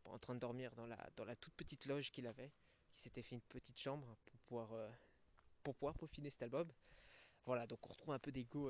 en 0.06 0.20
train 0.20 0.36
de 0.36 0.40
dormir 0.40 0.76
dans 0.76 0.86
la, 0.86 0.98
dans 1.16 1.26
la 1.26 1.36
toute 1.36 1.54
petite 1.54 1.86
loge 1.86 2.12
qu'il 2.12 2.28
avait, 2.28 2.52
qui 2.92 3.00
s'était 3.00 3.22
fait 3.22 3.36
une 3.36 3.42
petite 3.42 3.80
chambre 3.80 4.18
pour 4.26 4.40
pouvoir, 4.42 4.92
pour 5.64 5.76
pouvoir 5.76 5.98
peaufiner 5.98 6.30
cet 6.30 6.44
album. 6.44 6.70
Voilà, 7.46 7.66
donc 7.68 7.80
on 7.86 7.90
retrouve 7.90 8.14
un 8.14 8.20
peu 8.20 8.32
d'ego 8.32 8.70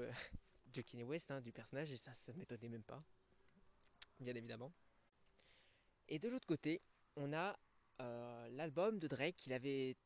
de 0.67 0.81
Kanye 0.81 1.03
West, 1.03 1.31
hein, 1.31 1.41
du 1.41 1.51
personnage, 1.51 1.91
et 1.91 1.97
ça, 1.97 2.13
ça 2.13 2.33
m'étonnait 2.33 2.69
même 2.69 2.83
pas, 2.83 3.03
bien 4.19 4.35
évidemment. 4.35 4.71
Et 6.07 6.19
de 6.19 6.29
l'autre 6.29 6.45
côté, 6.45 6.83
on 7.15 7.33
a 7.33 7.57
l'album 8.51 8.99
de 8.99 9.07
Drake. 9.07 9.47
Il 9.47 9.53
avait, 9.53 9.97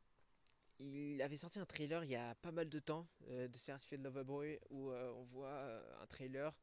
il 0.79 1.21
avait 1.21 1.37
sorti 1.37 1.59
un 1.59 1.65
trailer 1.65 2.03
il 2.03 2.11
y 2.11 2.15
a 2.15 2.35
pas 2.35 2.51
mal 2.51 2.69
de 2.69 2.79
temps 2.79 3.07
euh, 3.29 3.47
de 3.47 3.57
Certified 3.57 4.01
Lover 4.03 4.23
Boy 4.23 4.59
où 4.69 4.91
euh, 4.91 5.11
on 5.15 5.23
voit 5.23 5.59
un 6.01 6.05
trailer 6.07 6.53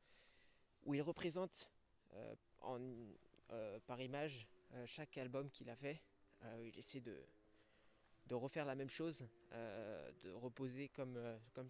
où 0.84 0.94
il 0.94 1.02
représente 1.02 1.70
en, 2.60 2.78
par 3.86 4.00
image 4.00 4.46
chaque 4.86 5.18
album 5.18 5.50
qu'il 5.50 5.68
a 5.68 5.74
fait. 5.74 6.00
il 6.62 6.78
essaie 6.78 7.00
de, 7.00 7.16
refaire 8.30 8.64
la 8.64 8.74
même 8.74 8.90
chose, 8.90 9.26
de 9.50 10.30
reposer 10.30 10.88
comme, 10.90 11.18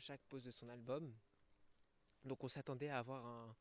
chaque 0.01 0.21
pose 0.23 0.43
de 0.43 0.51
son 0.51 0.69
album. 0.69 1.15
Donc 2.25 2.43
on 2.45 2.49
s'attendait 2.49 2.89
à 2.89 2.99
avoir 2.99 3.25
un, 3.25 3.57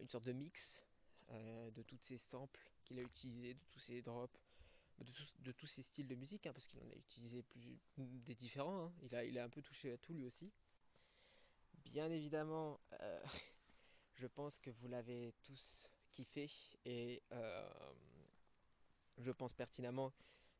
une 0.00 0.08
sorte 0.08 0.24
de 0.24 0.32
mix 0.32 0.82
de 1.30 1.82
toutes 1.82 2.04
ces 2.04 2.18
samples 2.18 2.70
qu'il 2.84 2.98
a 2.98 3.02
utilisés, 3.02 3.54
de 3.54 3.64
tous 3.68 3.80
ces 3.80 4.00
drops, 4.00 4.38
de, 4.98 5.52
tous 5.52 5.66
ces 5.66 5.82
styles 5.82 6.08
de 6.08 6.14
musique, 6.14 6.46
hein, 6.46 6.52
parce 6.52 6.66
qu'il 6.66 6.80
en 6.80 6.88
a 6.88 6.94
utilisé 6.94 7.42
plus 7.42 7.78
des 7.96 8.34
différents. 8.34 8.86
Hein. 8.86 9.22
Il, 9.24 9.38
a, 9.38 9.44
un 9.44 9.48
peu 9.48 9.62
touché 9.62 9.92
à 9.92 9.98
tout 9.98 10.12
lui 10.12 10.24
aussi. 10.24 10.52
Bien 11.84 12.10
évidemment, 12.10 12.80
euh, 13.00 13.20
je 14.14 14.26
pense 14.26 14.58
que 14.58 14.70
vous 14.70 14.88
l'avez 14.88 15.34
tous 15.44 15.88
kiffé 16.10 16.48
et 16.84 17.22
euh, 17.32 17.68
je 19.18 19.30
pense 19.30 19.52
pertinemment 19.52 20.12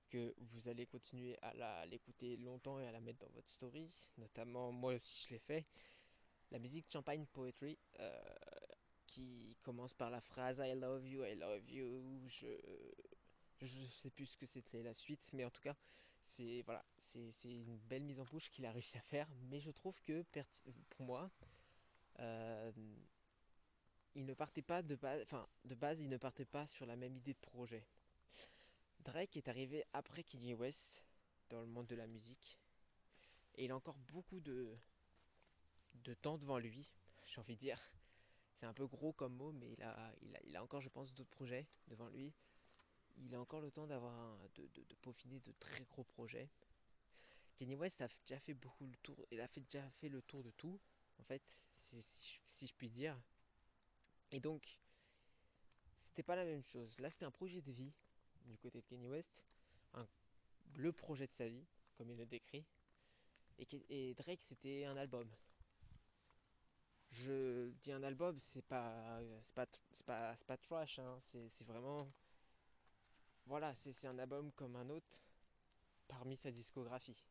que 0.08 0.34
vous 0.38 0.68
allez 0.68 0.86
continuer 0.86 1.36
à 1.42 1.84
l'écouter 1.86 2.36
longtemps 2.36 2.78
et 2.78 2.86
à 2.86 2.92
la 2.92 3.00
mettre 3.00 3.18
dans 3.18 3.30
votre 3.30 3.48
story. 3.48 4.10
Notamment, 4.18 4.70
moi 4.70 4.94
aussi 4.94 5.26
je 5.26 5.34
l'ai 5.34 5.40
fait. 5.40 5.66
La 6.52 6.60
musique 6.60 6.86
Champagne 6.92 7.26
Poetry, 7.32 7.76
euh, 7.98 8.34
qui 9.06 9.56
commence 9.62 9.94
par 9.94 10.10
la 10.10 10.20
phrase 10.20 10.62
I 10.64 10.74
love 10.74 11.06
you, 11.06 11.24
I 11.24 11.34
love 11.34 11.68
you. 11.68 12.22
Je, 12.28 12.46
je 13.62 13.78
sais 13.88 14.10
plus 14.10 14.26
ce 14.26 14.36
que 14.36 14.46
c'était 14.46 14.82
la 14.82 14.94
suite, 14.94 15.30
mais 15.32 15.44
en 15.44 15.50
tout 15.50 15.62
cas, 15.62 15.76
c'est 16.22 16.62
voilà, 16.62 16.84
c'est 16.98 17.52
une 17.52 17.78
belle 17.88 18.04
mise 18.04 18.20
en 18.20 18.24
bouche 18.24 18.50
qu'il 18.50 18.66
a 18.66 18.72
réussi 18.72 18.98
à 18.98 19.00
faire. 19.00 19.28
Mais 19.48 19.60
je 19.60 19.70
trouve 19.70 20.00
que 20.02 20.24
pour 20.90 21.06
moi, 21.06 21.30
euh, 22.18 22.72
il 24.14 24.26
ne 24.26 24.34
partait 24.34 24.62
pas 24.62 24.82
de 24.82 24.96
base, 24.96 25.22
enfin 25.22 25.46
de 25.64 25.74
base, 25.74 26.00
il 26.02 26.08
ne 26.10 26.16
partait 26.16 26.44
pas 26.44 26.66
sur 26.66 26.86
la 26.86 26.96
même 26.96 27.16
idée 27.16 27.34
de 27.34 27.38
projet. 27.38 27.86
Drake 29.00 29.36
est 29.36 29.48
arrivé 29.48 29.84
après 29.92 30.24
Kanye 30.24 30.54
West 30.54 31.04
dans 31.48 31.60
le 31.60 31.66
monde 31.66 31.86
de 31.86 31.94
la 31.94 32.08
musique 32.08 32.58
et 33.54 33.64
il 33.66 33.70
a 33.70 33.76
encore 33.76 33.98
beaucoup 34.12 34.40
de 34.40 34.76
de 36.04 36.12
temps 36.14 36.36
devant 36.38 36.58
lui, 36.58 36.92
j'ai 37.24 37.40
envie 37.40 37.54
de 37.54 37.60
dire. 37.60 37.80
C'est 38.52 38.66
un 38.66 38.72
peu 38.72 38.86
gros 38.86 39.12
comme 39.12 39.34
mot, 39.34 39.52
mais 39.52 39.70
il 39.72 39.82
a, 39.82 40.14
il 40.22 40.34
a, 40.34 40.40
il 40.44 40.56
a 40.56 40.62
encore, 40.62 40.80
je 40.80 40.88
pense, 40.88 41.12
d'autres 41.14 41.30
projets 41.30 41.66
devant 41.88 42.08
lui 42.08 42.32
il 43.18 43.34
a 43.34 43.40
encore 43.40 43.60
le 43.60 43.70
temps 43.70 43.86
d'avoir 43.86 44.38
de, 44.54 44.66
peaufiner 45.02 45.40
de 45.40 45.52
très 45.58 45.84
gros 45.84 46.04
projets. 46.04 46.48
Kanye 47.56 47.74
West 47.74 48.02
a 48.02 48.08
déjà 48.26 48.38
fait 48.40 48.54
beaucoup 48.54 48.86
le 48.86 48.96
tour, 48.96 49.26
il 49.30 49.40
a 49.40 49.46
fait, 49.46 49.60
déjà 49.60 49.88
fait 49.90 50.08
le 50.08 50.20
tour 50.22 50.42
de 50.42 50.50
tout, 50.50 50.78
en 51.18 51.22
fait, 51.24 51.42
si, 51.72 52.36
je 52.66 52.74
puis 52.74 52.90
dire. 52.90 53.18
Et 54.30 54.40
donc, 54.40 54.78
c'était 55.96 56.22
pas 56.22 56.36
la 56.36 56.44
même 56.44 56.62
chose. 56.62 56.98
Là, 56.98 57.08
c'était 57.08 57.24
un 57.24 57.30
projet 57.30 57.62
de 57.62 57.72
vie 57.72 57.94
du 58.44 58.58
côté 58.58 58.80
de 58.80 58.86
Kanye 58.86 59.08
West, 59.08 59.46
le 60.74 60.92
projet 60.92 61.26
de 61.26 61.32
sa 61.32 61.48
vie, 61.48 61.66
comme 61.94 62.10
il 62.10 62.16
le 62.16 62.26
décrit. 62.26 62.66
Et, 63.88 64.14
Drake, 64.14 64.42
c'était 64.42 64.84
un 64.84 64.96
album. 64.98 65.30
Je 67.10 67.70
dis 67.80 67.92
un 67.92 68.02
album, 68.02 68.36
c'est 68.38 68.66
pas, 68.66 69.22
pas, 69.54 69.66
pas, 70.04 70.34
pas 70.46 70.56
trash, 70.58 70.98
hein. 70.98 71.18
c'est 71.20 71.64
vraiment 71.64 72.12
voilà, 73.46 73.74
c'est 73.74 74.06
un 74.08 74.18
album 74.18 74.50
comme 74.52 74.74
un 74.76 74.88
autre 74.90 75.22
parmi 76.08 76.36
sa 76.36 76.50
discographie. 76.50 77.24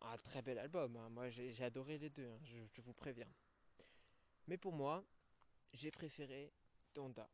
Un 0.00 0.16
très 0.18 0.42
bel 0.42 0.58
album, 0.58 0.96
hein. 0.96 1.08
moi 1.08 1.28
j'ai 1.28 1.64
adoré 1.64 1.98
les 1.98 2.08
deux, 2.08 2.28
hein, 2.30 2.38
je, 2.44 2.80
vous 2.82 2.92
préviens. 2.92 3.28
Mais 4.46 4.56
pour 4.56 4.72
moi, 4.72 5.04
j'ai 5.72 5.90
préféré 5.90 6.52
Donda. 6.94 7.28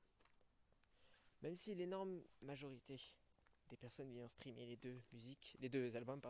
Même 1.42 1.56
si 1.56 1.74
l'énorme 1.74 2.22
majorité 2.40 2.96
des 3.68 3.76
personnes 3.76 4.10
ayant 4.10 4.28
streamé 4.28 4.64
les 4.64 4.76
deux 4.76 5.02
musiques, 5.12 5.56
les 5.60 5.68
deux 5.68 5.94
albums, 5.94 6.22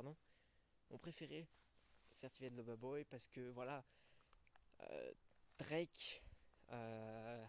ont 0.91 0.99
préféré 0.99 1.49
Certified 2.11 2.55
Lover 2.57 2.77
Boy 2.77 3.05
parce 3.05 3.29
que 3.29 3.49
voilà, 3.51 3.85
euh, 4.81 5.15
Drake 5.59 6.25
euh, 6.71 7.47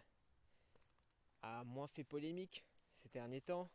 a 1.41 1.63
moins 1.63 1.87
fait 1.87 2.03
polémique 2.03 2.63
ces 2.93 3.09
derniers 3.09 3.41
temps 3.41 3.69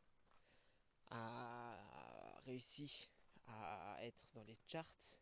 a 1.11 1.77
réussi 2.45 3.11
à 3.47 3.99
être 4.03 4.33
dans 4.35 4.45
les 4.45 4.57
charts 4.67 5.21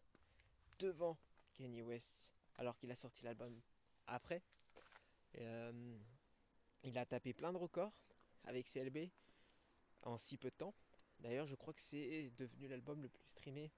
devant 0.79 1.19
Kanye 1.55 1.83
West 1.83 2.35
alors 2.57 2.77
qu'il 2.77 2.91
a 2.91 2.97
sorti 2.97 3.25
l'album 3.25 3.61
après. 4.07 4.43
Euh, 5.39 5.99
il 6.85 6.97
a 6.99 7.07
tapé 7.07 7.33
plein 7.33 7.53
de 7.53 7.59
records 7.59 7.93
avec 8.45 8.67
CLB 8.67 9.11
en 10.03 10.17
si 10.17 10.37
peu 10.37 10.51
de 10.51 10.57
temps. 10.57 10.75
D'ailleurs, 11.21 11.47
je 11.47 11.55
crois 11.55 11.75
que 11.75 11.81
c'est 11.81 12.31
devenu 12.37 12.69
l'album 12.69 13.03
le 13.03 13.09
plus 13.09 13.27
streamé 13.27 13.73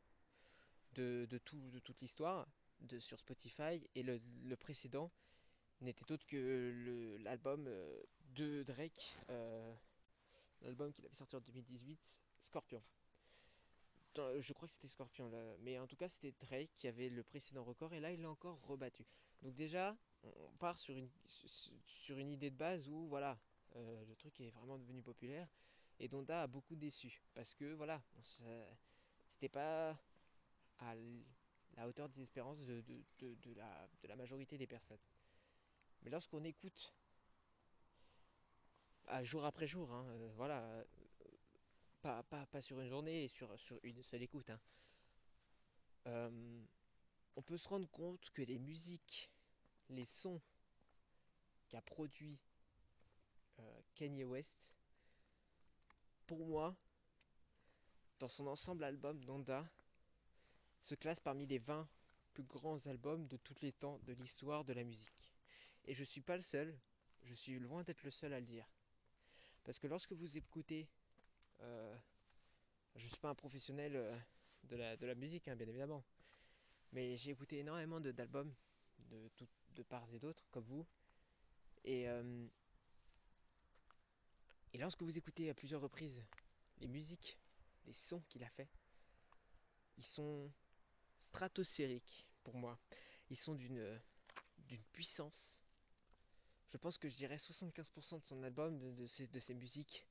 de, 0.95 1.27
tout, 1.45 1.71
de 1.71 1.79
toute 1.79 2.01
l'histoire 2.01 2.47
sur 2.99 3.19
Spotify. 3.19 3.81
Et 3.95 4.03
le, 4.03 4.57
précédent 4.57 5.11
n'était 5.81 6.11
autre 6.13 6.27
que 6.27 7.17
l'album 7.21 7.67
euh, 7.67 8.03
de 8.35 8.63
Drake, 8.65 9.17
euh, 9.31 9.75
l'album 10.63 10.93
qu'il 10.93 11.05
avait 11.05 11.15
sorti 11.15 11.37
en 11.37 11.41
2018, 11.41 12.21
Scorpion. 12.39 12.83
Je 14.17 14.53
crois 14.53 14.67
que 14.67 14.75
c'était 14.75 14.89
Scorpion 14.89 15.31
mais 15.61 15.79
en 15.79 15.87
tout 15.87 15.97
cas 15.97 16.09
c'était 16.09 16.33
Drake 16.33 16.71
qui 16.75 16.89
avait 16.89 17.09
le 17.09 17.23
précédent 17.23 17.65
record 17.65 17.95
et 17.95 18.01
là 18.01 18.11
il 18.11 18.21
l'a 18.21 18.29
encore 18.29 18.61
rebattu. 18.67 19.07
Donc 19.43 19.55
déjà 19.55 19.97
on 20.25 20.57
part 20.59 20.79
sur 20.79 20.97
une, 20.97 21.09
sur 21.27 22.19
une 22.19 22.31
idée 22.31 22.51
de 22.51 22.57
base 22.57 22.89
où 22.89 23.07
voilà, 23.07 23.39
euh, 23.77 24.05
le 24.05 24.17
truc 24.17 24.41
est 24.41 24.51
vraiment 24.51 24.79
devenu 24.79 25.01
populaire 25.03 25.49
et 25.99 26.09
Donda 26.09 26.43
a 26.43 26.47
beaucoup 26.47 26.77
déçu 26.77 27.23
parce 27.35 27.55
que 27.55 27.73
voilà, 27.75 28.03
c'était 29.27 29.49
pas 29.49 29.99
à 30.79 30.95
la 31.77 31.89
hauteur 31.89 32.09
des 32.09 32.23
espérances 32.23 32.65
de, 32.65 32.83
la, 33.57 33.89
de 34.03 34.09
la 34.09 34.17
majorité 34.17 34.59
des 34.59 34.67
personnes. 34.67 35.01
Mais 36.03 36.11
lorsqu'on 36.11 36.43
écoute 36.45 36.95
jour 39.23 39.45
après 39.45 39.67
jour, 39.67 39.93
hein, 39.93 40.07
euh, 40.09 40.31
voilà, 40.37 40.63
euh, 42.05 42.23
pas, 42.23 42.63
sur 42.63 42.81
une 42.81 42.89
journée 42.89 43.25
et 43.25 43.29
sur, 43.29 43.55
une 43.83 44.03
seule 44.03 44.23
écoute. 44.23 44.51
Hein. 44.51 44.61
Euh, 46.07 46.65
on 47.37 47.43
peut 47.43 47.59
se 47.59 47.69
rendre 47.69 47.89
compte 47.91 48.31
que 48.31 48.43
les 48.43 48.59
musiques, 48.59 49.31
les 49.89 50.05
sons 50.05 50.41
qu'a 51.69 51.83
produit 51.83 52.41
Kanye 53.95 54.25
West, 54.25 54.75
pour 56.27 56.47
moi, 56.47 56.75
dans 58.19 58.29
son 58.29 58.47
ensemble 58.47 58.85
album 58.85 59.23
Donda, 59.25 59.69
se 60.81 60.95
classe 60.95 61.21
parmi 61.21 61.47
les 61.47 61.59
20 61.59 61.87
plus 62.33 62.45
grands 62.45 62.87
albums 62.87 63.27
de 63.27 63.37
tous 63.37 63.61
les 63.61 63.73
temps 63.73 63.99
de 64.05 64.15
l'histoire 64.15 64.65
de 64.65 64.73
la 64.73 64.85
musique. 64.85 65.35
Et 65.85 65.95
je 65.95 66.05
suis 66.05 66.23
pas 66.23 66.37
le 66.37 66.43
seul, 66.43 66.79
je 67.23 67.35
suis 67.35 67.59
loin 67.59 67.83
d'être 67.83 68.03
le 68.03 68.11
seul 68.11 68.33
à 68.33 68.41
le 68.41 68.47
dire. 68.47 68.67
Parce 69.65 69.79
que 69.79 69.87
lorsque 69.87 70.13
vous 70.13 70.37
écoutez, 70.37 70.89
euh, 71.61 71.97
je 72.97 73.05
ne 73.05 73.09
suis 73.09 73.19
pas 73.19 73.31
un 73.31 73.35
professionnel 73.35 73.97
euh, 73.97 74.17
de, 74.65 75.07
la, 75.07 75.15
musique, 75.15 75.49
hein, 75.49 75.57
bien 75.57 75.69
évidemment, 75.69 76.05
mais 76.93 77.17
j'ai 77.17 77.31
écouté 77.31 77.59
énormément 77.59 78.01
d'albums 78.01 78.53
de, 79.11 79.31
de, 79.75 79.83
part 79.83 80.13
et 80.13 80.19
d'autre, 80.19 80.45
comme 80.51 80.65
vous. 80.65 80.87
Et, 81.85 82.09
euh, 82.09 82.47
et 84.73 84.79
lorsque 84.79 85.03
vous 85.03 85.17
écoutez 85.17 85.51
à 85.51 85.55
plusieurs 85.55 85.81
reprises 85.81 86.25
les 86.79 86.89
musiques, 86.89 87.39
les 87.87 87.93
sons 87.93 88.23
qu'il 88.29 88.45
a 88.45 88.49
fait, 88.51 88.69
ils 89.97 90.05
sont 90.05 90.51
stratosphériques 91.19 92.27
pour 92.43 92.57
moi. 92.57 92.79
Ils 93.29 93.37
sont 93.37 93.55
d'une 93.55 94.01
d'une 94.71 94.83
puissance 94.93 95.63
je 96.71 96.77
pense 96.79 96.99
que 96.99 97.09
je 97.09 97.17
dirais 97.17 97.37
75% 97.37 98.21
de 98.21 98.25
son 98.25 98.43
album, 98.45 98.79
de, 98.95 99.07
ses, 99.07 99.55
musiques, 99.55 100.07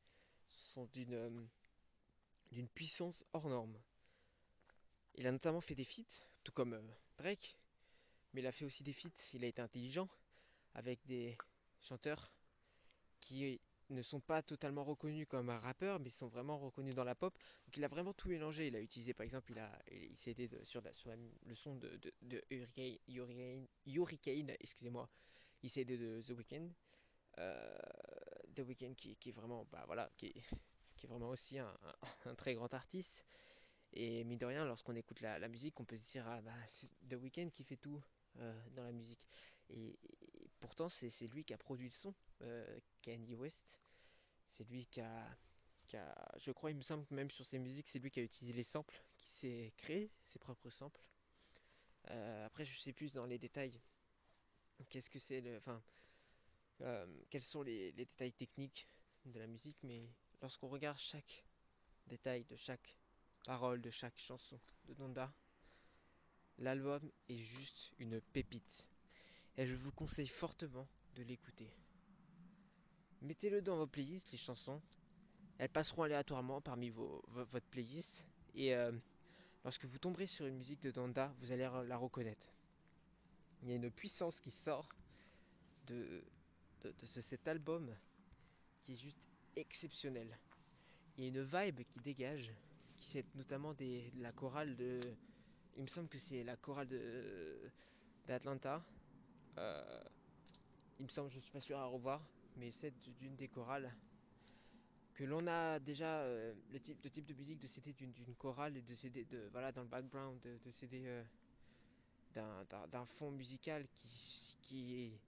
sont 0.49 0.85
d'une 0.87 1.13
euh, 1.13 1.45
d'une 2.51 2.67
puissance 2.67 3.25
hors 3.33 3.47
norme. 3.47 3.77
Il 5.15 5.27
a 5.27 5.31
notamment 5.31 5.61
fait 5.61 5.75
des 5.75 5.85
feats, 5.85 6.25
tout 6.43 6.51
comme 6.51 6.73
euh, 6.73 6.81
Drake, 7.17 7.55
mais 8.33 8.41
il 8.41 8.47
a 8.47 8.51
fait 8.51 8.65
aussi 8.65 8.83
des 8.83 8.93
feats, 8.93 9.33
il 9.33 9.43
a 9.43 9.47
été 9.47 9.61
intelligent, 9.61 10.09
avec 10.73 11.05
des 11.05 11.37
chanteurs 11.79 12.33
qui 13.19 13.59
ne 13.89 14.01
sont 14.01 14.19
pas 14.19 14.41
totalement 14.41 14.83
reconnus 14.83 15.25
comme 15.27 15.49
un 15.49 15.59
rappeur, 15.59 15.99
mais 15.99 16.09
sont 16.09 16.27
vraiment 16.27 16.57
reconnus 16.57 16.95
dans 16.95 17.03
la 17.03 17.15
pop. 17.15 17.33
Donc 17.65 17.77
il 17.77 17.83
a 17.83 17.87
vraiment 17.87 18.13
tout 18.13 18.29
mélangé. 18.29 18.67
Il 18.67 18.75
a 18.75 18.81
utilisé, 18.81 19.13
par 19.13 19.23
exemple, 19.23 19.53
il, 19.91 20.15
s'est 20.15 20.31
aidé 20.31 20.49
sur, 20.63 20.81
le 20.81 21.55
son 21.55 21.75
de, 21.75 21.99
de, 22.21 22.43
Hurricane, 23.85 24.55
excusez-moi. 24.59 25.09
Il 25.63 25.69
s'est 25.69 25.81
aidé 25.81 25.97
de 25.97 26.21
The 26.21 26.31
Weeknd. 26.31 26.69
Euh, 27.39 27.77
The 28.55 28.59
Weeknd 28.59 28.93
qui, 28.95 29.11
est 29.11 29.31
vraiment, 29.31 29.65
bah 29.71 29.83
voilà, 29.85 30.09
qui 30.17 30.27
est, 30.27 30.33
vraiment 31.07 31.29
aussi 31.29 31.59
un, 31.59 31.77
très 32.37 32.53
grand 32.53 32.73
artiste. 32.73 33.25
Et 33.93 34.23
mine 34.23 34.37
de 34.37 34.45
rien, 34.45 34.65
lorsqu'on 34.65 34.95
écoute 34.95 35.21
la, 35.21 35.47
musique, 35.47 35.79
on 35.79 35.85
peut 35.85 35.97
se 35.97 36.11
dire, 36.11 36.27
ah 36.27 36.41
bah 36.41 36.53
c'est 36.67 36.89
The 37.07 37.15
Weeknd 37.15 37.49
qui 37.49 37.63
fait 37.63 37.77
tout 37.77 38.01
euh, 38.39 38.69
dans 38.75 38.83
la 38.83 38.91
musique. 38.91 39.27
Et, 39.69 39.97
pourtant, 40.59 40.89
c'est 40.89 41.27
lui 41.27 41.43
qui 41.43 41.53
a 41.53 41.57
produit 41.57 41.87
le 41.87 41.91
son 41.91 42.13
euh, 42.41 42.79
Kanye 43.01 43.35
West. 43.35 43.79
C'est 44.45 44.67
lui 44.69 44.85
qui 44.87 45.01
a, 45.01 45.37
je 46.37 46.51
crois, 46.51 46.71
il 46.71 46.77
me 46.77 46.81
semble 46.81 47.05
même 47.11 47.31
sur 47.31 47.45
ses 47.45 47.59
musiques, 47.59 47.87
c'est 47.87 47.99
lui 47.99 48.11
qui 48.11 48.19
a 48.19 48.23
utilisé 48.23 48.53
les 48.53 48.63
samples, 48.63 49.01
qui 49.17 49.27
s'est 49.29 49.73
créé 49.77 50.11
ses 50.23 50.39
propres 50.39 50.69
samples. 50.69 51.01
Euh, 52.11 52.45
après, 52.45 52.65
je 52.65 52.77
sais 52.79 52.93
plus 52.93 53.13
dans 53.13 53.25
les 53.25 53.37
détails. 53.37 53.79
Qu'est-ce 54.87 55.09
que 55.09 55.19
c'est 55.19 55.57
enfin, 55.57 55.81
euh, 56.81 57.05
quels 57.29 57.43
sont 57.43 57.61
les, 57.61 57.91
les, 57.91 58.05
détails 58.05 58.31
techniques 58.31 58.87
de 59.25 59.39
la 59.39 59.47
musique, 59.47 59.77
mais 59.83 60.09
lorsqu'on 60.41 60.69
regarde 60.69 60.97
chaque 60.97 61.43
détail 62.07 62.45
de 62.45 62.55
chaque 62.55 62.97
parole, 63.45 63.81
de 63.81 63.91
chaque 63.91 64.17
chanson 64.17 64.59
de 64.85 64.93
Donda, 64.93 65.33
l'album 66.57 67.11
est 67.27 67.37
juste 67.37 67.91
une 67.99 68.21
pépite. 68.21 68.89
Et 69.57 69.67
je 69.67 69.75
vous 69.75 69.91
conseille 69.91 70.27
fortement 70.27 70.87
de 71.15 71.23
l'écouter. 71.23 71.69
Mettez-le 73.21 73.61
dans 73.61 73.75
vos 73.75 73.87
playlists, 73.87 74.31
les 74.31 74.37
chansons. 74.37 74.81
Elles 75.57 75.69
passeront 75.69 76.03
aléatoirement 76.03 76.61
parmi 76.61 76.89
vos, 76.89 77.21
votre 77.27 77.67
playlist. 77.67 78.25
Et 78.55 78.73
euh, 78.73 78.93
lorsque 79.65 79.85
vous 79.85 79.99
tomberez 79.99 80.27
sur 80.27 80.45
une 80.45 80.55
musique 80.55 80.81
de 80.81 80.91
Donda, 80.91 81.33
vous 81.39 81.51
allez 81.51 81.69
la 81.87 81.97
reconnaître. 81.97 82.53
Il 83.61 83.69
y 83.69 83.73
a 83.73 83.75
une 83.75 83.91
puissance 83.91 84.39
qui 84.41 84.51
sort 84.51 84.87
de, 85.87 86.23
de, 86.81 86.91
de 86.91 87.05
ce, 87.05 87.21
cet 87.21 87.47
album 87.47 87.93
qui 88.81 88.93
est 88.93 88.95
juste 88.95 89.29
exceptionnel. 89.55 90.37
Il 91.17 91.23
y 91.23 91.27
a 91.27 91.29
une 91.29 91.43
vibe 91.43 91.81
qui 91.89 91.99
dégage, 91.99 92.53
qui 92.95 93.05
c'est 93.05 93.25
notamment 93.35 93.73
des, 93.73 94.11
de 94.11 94.21
la 94.23 94.31
chorale 94.31 94.75
de. 94.75 94.99
Il 95.77 95.83
me 95.83 95.87
semble 95.87 96.09
que 96.09 96.19
c'est 96.19 96.43
la 96.43 96.55
chorale 96.57 96.87
de 96.87 97.59
d'Atlanta. 98.27 98.83
Euh, 99.57 100.03
il 100.99 101.05
me 101.05 101.09
semble, 101.09 101.29
je 101.29 101.37
ne 101.37 101.41
suis 101.41 101.51
pas 101.51 101.61
sûr 101.61 101.77
à 101.77 101.85
revoir, 101.85 102.21
mais 102.57 102.71
c'est 102.71 102.93
d'une 103.19 103.35
des 103.35 103.47
chorales 103.47 103.93
que 105.13 105.25
l'on 105.25 105.45
a 105.47 105.79
déjà 105.79 106.21
euh, 106.21 106.53
le 106.71 106.79
type 106.79 107.01
de 107.01 107.09
type 107.09 107.25
de 107.25 107.33
musique 107.33 107.59
de 107.59 107.67
CD 107.67 107.93
d'une 107.93 108.35
chorale 108.35 108.77
et 108.77 108.81
de 108.81 108.95
CD 108.95 109.25
de 109.25 109.49
voilà 109.51 109.71
dans 109.73 109.81
le 109.81 109.87
background 109.89 110.39
de, 110.41 110.57
de 110.63 110.71
CD 110.71 111.03
euh, 111.05 111.23
d'un 112.33 113.05
fond 113.05 113.31
musical 113.31 113.87
qui, 113.93 114.57
qui, 114.61 115.19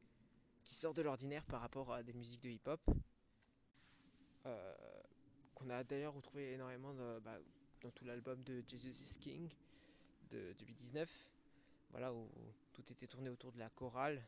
sort 0.63 0.93
de 0.93 1.01
l'ordinaire 1.01 1.43
par 1.45 1.61
rapport 1.61 1.91
à 1.91 2.01
des 2.01 2.13
musiques 2.13 2.41
de 2.41 2.49
hip-hop 2.49 2.79
euh, 4.45 4.75
qu'on 5.53 5.69
a 5.69 5.83
d'ailleurs 5.83 6.13
retrouvé 6.13 6.53
énormément 6.53 6.93
bah, 7.21 7.37
dans 7.81 7.91
tout 7.91 8.05
l'album 8.05 8.41
de 8.43 8.63
Jesus 8.65 8.89
is 8.89 9.17
King 9.19 9.49
de 10.29 10.53
2019 10.59 11.09
voilà 11.89 12.13
où 12.13 12.29
tout 12.71 12.89
était 12.89 13.07
tourné 13.07 13.29
autour 13.29 13.51
de 13.51 13.59
la 13.59 13.69
chorale 13.69 14.21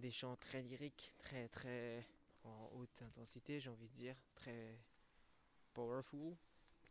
des 0.00 0.10
chants 0.10 0.36
très 0.36 0.62
lyriques, 0.62 1.14
très 1.18 1.48
très 1.48 2.06
en 2.44 2.70
haute 2.74 3.02
intensité, 3.02 3.60
j'ai 3.60 3.70
envie 3.70 3.88
de 3.88 3.94
dire, 3.94 4.16
très 4.34 4.78
powerful, 5.74 6.36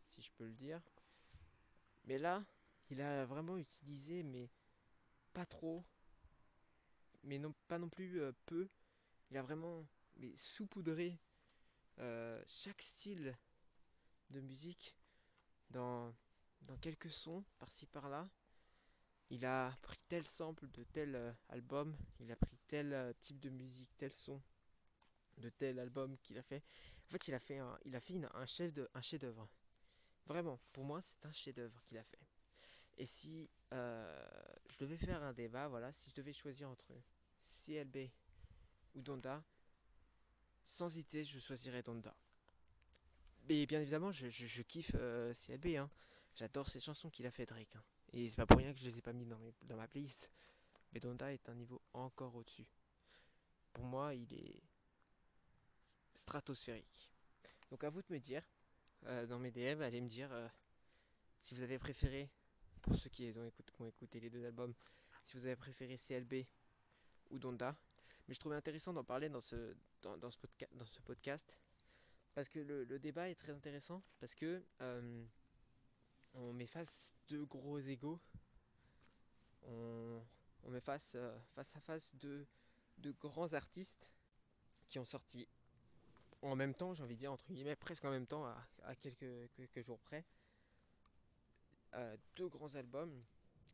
si 0.06 0.22
je 0.22 0.30
peux 0.32 0.44
le 0.44 0.54
dire. 0.54 0.80
Mais 2.04 2.18
là, 2.18 2.44
il 2.90 3.00
a 3.00 3.26
vraiment 3.26 3.56
utilisé, 3.56 4.22
mais 4.22 4.48
pas 5.32 5.46
trop, 5.46 5.84
mais 7.22 7.40
pas 7.68 7.78
non 7.78 7.88
plus 7.88 8.20
euh, 8.20 8.32
peu. 8.46 8.68
Il 9.30 9.36
a 9.36 9.42
vraiment 9.42 9.86
mais 10.16 10.34
saupoudré 10.34 11.18
euh, 11.98 12.42
chaque 12.46 12.80
style 12.80 13.36
de 14.30 14.40
musique 14.40 14.96
dans, 15.70 16.14
quelques 16.80 17.10
sons 17.10 17.44
par-ci 17.58 17.86
par-là 17.86 18.28
il 19.30 19.44
a 19.44 19.76
pris 19.82 19.98
tel 20.08 20.26
sample 20.26 20.68
de 20.70 20.84
tel 20.84 21.14
euh, 21.16 21.32
album, 21.48 21.96
il 22.20 22.30
a 22.30 22.36
pris 22.36 22.56
tel 22.68 23.14
type 23.20 23.40
de 23.40 23.50
musique, 23.50 23.90
tel 23.98 24.12
son 24.12 24.40
de 25.38 25.48
tel 25.50 25.78
album 25.78 26.16
qu'il 26.18 26.38
a 26.38 26.42
fait. 26.42 26.62
En 27.06 27.10
fait, 27.10 27.28
il 27.28 27.34
a 27.34 27.40
fait 27.40 27.58
un, 27.58 27.78
fait 28.00 28.14
chef 28.46 28.72
un 28.94 29.00
chef-d'œuvre. 29.00 29.48
Vraiment, 30.26 30.60
pour 30.72 30.84
moi, 30.84 31.00
c'est 31.02 31.26
un 31.26 31.32
chef-d'œuvre 31.32 31.82
qu'il 31.84 31.98
a 31.98 32.04
fait. 32.04 32.35
Et 32.98 33.06
si 33.06 33.50
euh, 33.72 34.26
je 34.68 34.78
devais 34.78 34.96
faire 34.96 35.22
un 35.22 35.32
débat, 35.32 35.68
voilà, 35.68 35.92
si 35.92 36.10
je 36.10 36.14
devais 36.14 36.32
choisir 36.32 36.68
entre 36.68 36.94
CLB 37.38 38.10
ou 38.94 39.02
Donda, 39.02 39.44
sans 40.64 40.86
hésiter, 40.86 41.24
je 41.24 41.38
choisirais 41.38 41.82
Donda. 41.82 42.16
Mais 43.48 43.66
bien 43.66 43.80
évidemment, 43.80 44.10
je, 44.12 44.62
kiffe 44.62 44.92
euh, 44.94 45.32
CLB. 45.34 45.76
Hein. 45.76 45.90
J'adore 46.34 46.68
ces 46.68 46.80
chansons 46.80 47.10
qu'il 47.10 47.26
a 47.26 47.30
fait 47.30 47.46
Drake. 47.46 47.76
Hein. 47.76 47.84
Et 48.12 48.28
c'est 48.28 48.36
pas 48.36 48.46
pour 48.46 48.58
rien 48.58 48.72
que 48.72 48.78
je 48.78 48.84
les 48.84 48.98
ai 48.98 49.02
pas 49.02 49.12
mis 49.12 49.26
dans, 49.26 49.76
ma 49.76 49.86
playlist. 49.86 50.30
Mais 50.92 51.00
Donda 51.00 51.32
est 51.32 51.48
un 51.48 51.54
niveau 51.54 51.82
encore 51.92 52.34
au-dessus. 52.34 52.66
Pour 53.72 53.84
moi, 53.84 54.14
il 54.14 54.32
est 54.32 54.62
stratosphérique. 56.14 57.12
Donc 57.70 57.84
à 57.84 57.90
vous 57.90 58.00
de 58.00 58.06
me 58.10 58.18
dire, 58.18 58.42
euh, 59.04 59.26
dans 59.26 59.38
mes 59.38 59.50
DM, 59.50 59.82
allez 59.82 60.00
me 60.00 60.08
dire 60.08 60.30
si 61.40 61.54
vous 61.54 61.62
avez 61.62 61.78
préféré, 61.78 62.30
pour 62.86 62.96
ceux 62.96 63.10
qui 63.10 63.32
ont, 63.80 63.86
écouté, 63.86 64.20
les 64.20 64.30
deux 64.30 64.44
albums, 64.44 64.74
si 65.24 65.36
vous 65.36 65.44
avez 65.44 65.56
préféré 65.56 65.96
CLB 65.96 66.46
ou 67.30 67.38
Donda. 67.38 67.76
Mais 68.26 68.34
je 68.34 68.40
trouvais 68.40 68.56
intéressant 68.56 68.92
d'en 68.92 69.04
parler 69.04 69.28
dans 69.28 69.40
ce, 69.40 69.74
podcast. 71.04 71.58
Parce 72.34 72.48
que 72.48 72.60
le, 72.60 72.98
débat 72.98 73.28
est 73.28 73.34
très 73.34 73.52
intéressant. 73.52 74.02
Parce 74.20 74.34
que 74.34 74.62
euh, 74.80 75.24
on 76.34 76.52
met 76.52 76.66
face 76.66 77.12
deux 77.28 77.44
gros 77.44 77.78
égaux. 77.78 78.20
On, 79.64 80.22
met 80.68 80.80
face, 80.80 81.14
euh, 81.16 81.36
face 81.54 81.76
à 81.76 81.80
face 81.80 82.14
de, 82.16 82.46
de 82.98 83.10
grands 83.12 83.52
artistes 83.52 84.12
qui 84.86 84.98
ont 84.98 85.04
sorti 85.04 85.48
en 86.42 86.56
même 86.56 86.74
temps, 86.74 86.94
j'ai 86.94 87.02
envie 87.02 87.14
de 87.14 87.20
dire 87.20 87.32
entre 87.32 87.46
guillemets, 87.52 87.76
presque 87.76 88.04
en 88.04 88.10
même 88.10 88.26
temps, 88.26 88.44
à, 88.46 88.94
quelques, 88.96 89.84
jours 89.84 89.98
près, 90.00 90.24
euh, 91.96 92.16
deux 92.36 92.48
grands 92.48 92.74
albums. 92.74 93.12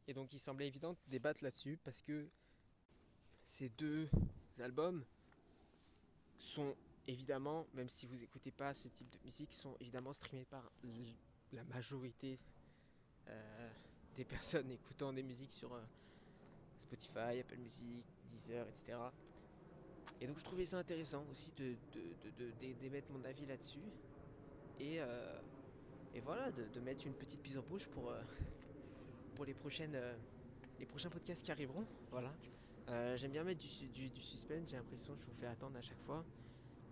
Et 0.06 0.14
donc 0.14 0.32
il 0.32 0.38
semblait 0.38 0.66
évident 0.66 0.92
de 0.92 0.98
débattre 1.08 1.42
là-dessus 1.44 1.78
parce 1.84 2.02
que 2.02 2.28
ces 3.42 3.68
deux 3.70 4.08
albums 4.58 5.04
sont 6.38 6.76
évidemment, 7.06 7.66
même 7.74 7.88
si 7.88 8.06
vous 8.06 8.16
n'écoutez 8.16 8.50
pas 8.50 8.74
ce 8.74 8.88
type 8.88 9.10
de 9.10 9.18
musique, 9.24 9.52
sont 9.52 9.76
évidemment 9.80 10.12
streamés 10.12 10.44
par 10.44 10.70
la 11.52 11.64
majorité 11.64 12.38
euh, 13.28 13.70
des 14.16 14.24
personnes 14.24 14.70
écoutant 14.70 15.12
des 15.12 15.22
musiques 15.22 15.52
sur 15.52 15.72
euh, 15.72 15.82
Spotify, 16.78 17.40
Apple 17.40 17.58
Music, 17.58 18.04
Deezer, 18.30 18.68
etc. 18.68 18.98
Et 20.20 20.26
donc 20.26 20.38
je 20.38 20.44
trouvais 20.44 20.66
ça 20.66 20.78
intéressant 20.78 21.24
aussi 21.30 21.52
de, 21.56 21.76
de, 21.92 22.30
de, 22.38 22.72
d'émettre 22.80 23.10
mon 23.10 23.24
avis 23.24 23.46
là-dessus. 23.46 23.92
Et, 24.78 25.00
et 26.14 26.20
voilà, 26.20 26.50
de, 26.50 26.80
mettre 26.80 27.06
une 27.06 27.14
petite 27.14 27.40
prise 27.40 27.56
en 27.56 27.62
bouche 27.62 27.86
pour, 27.86 28.10
euh, 28.10 28.20
pour 29.34 29.44
les, 29.44 29.54
prochaines, 29.54 29.94
euh, 29.94 30.14
les 30.78 30.86
prochains 30.86 31.08
podcasts 31.08 31.42
qui 31.42 31.50
arriveront. 31.50 31.84
Voilà. 32.10 32.32
Euh, 32.90 33.16
j'aime 33.16 33.30
bien 33.30 33.44
mettre 33.44 33.60
du, 33.60 33.86
du, 33.88 34.08
du 34.08 34.22
suspense, 34.22 34.68
j'ai 34.68 34.76
l'impression 34.76 35.14
que 35.14 35.20
je 35.20 35.26
vous 35.26 35.40
fais 35.40 35.46
attendre 35.46 35.76
à 35.78 35.80
chaque 35.80 36.00
fois. 36.04 36.22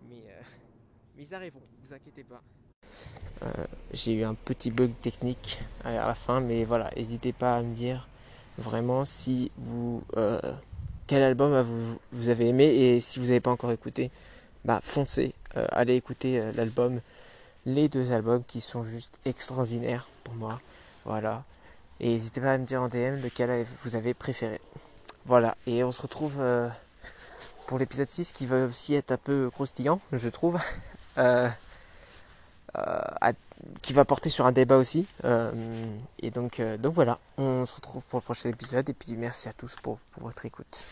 Mais, 0.09 0.23
mais 1.15 1.23
ils 1.23 1.33
arriveront, 1.33 1.61
vous 1.83 1.93
inquiétez 1.93 2.23
pas. 2.23 2.41
J'ai 3.91 4.13
eu 4.13 4.23
un 4.23 4.35
petit 4.35 4.69
bug 4.69 4.93
technique 5.01 5.59
à 5.83 5.93
la 5.93 6.15
fin, 6.15 6.41
mais 6.41 6.63
voilà, 6.63 6.91
n'hésitez 6.95 7.33
pas 7.33 7.57
à 7.57 7.63
me 7.63 7.73
dire 7.73 8.07
vraiment 8.57 9.05
si 9.05 9.51
vous 9.57 10.03
quel 11.07 11.23
album 11.23 11.59
vous, 11.61 11.99
vous, 12.11 12.29
avez 12.29 12.47
aimé 12.47 12.65
et 12.65 13.01
si 13.01 13.19
vous 13.19 13.27
n'avez 13.27 13.39
pas 13.39 13.49
encore 13.51 13.71
écouté, 13.71 14.11
bah 14.63 14.79
foncez, 14.81 15.33
allez 15.53 15.95
écouter 15.95 16.51
l'album, 16.53 17.01
les 17.65 17.89
deux 17.89 18.11
albums 18.11 18.43
qui 18.43 18.61
sont 18.61 18.83
juste 18.83 19.19
extraordinaires 19.25 20.07
pour 20.23 20.33
moi, 20.35 20.59
voilà. 21.05 21.43
Et 21.99 22.09
n'hésitez 22.09 22.41
pas 22.41 22.53
à 22.53 22.57
me 22.57 22.65
dire 22.65 22.81
en 22.81 22.87
DM 22.87 23.21
lequel 23.21 23.65
vous 23.83 23.95
avez 23.95 24.13
préféré. 24.13 24.59
Voilà, 25.25 25.55
et 25.67 25.83
on 25.83 25.91
se 25.91 26.01
retrouve 26.01 26.37
euh, 26.39 26.67
pour 27.67 27.77
l'épisode 27.77 28.09
6 28.09 28.31
qui 28.31 28.47
va 28.47 28.65
aussi 28.65 28.95
être 28.95 29.11
un 29.11 29.17
peu 29.17 29.49
croustillant, 29.51 29.99
je 30.11 30.29
trouve. 30.29 30.59
À, 32.73 33.33
qui 33.81 33.93
va 33.93 34.05
porter 34.05 34.29
sur 34.29 34.45
un 34.45 34.51
débat 34.51 34.77
aussi. 34.77 35.05
Euh, 35.25 35.51
et 36.19 36.31
donc, 36.31 36.59
euh, 36.59 36.77
donc 36.77 36.93
voilà, 36.93 37.19
on 37.37 37.65
se 37.65 37.75
retrouve 37.75 38.03
pour 38.05 38.19
le 38.19 38.23
prochain 38.23 38.49
épisode. 38.49 38.89
Et 38.89 38.93
puis 38.93 39.13
merci 39.13 39.49
à 39.49 39.53
tous 39.53 39.75
pour 39.81 39.99
votre 40.17 40.45
écoute. 40.45 40.85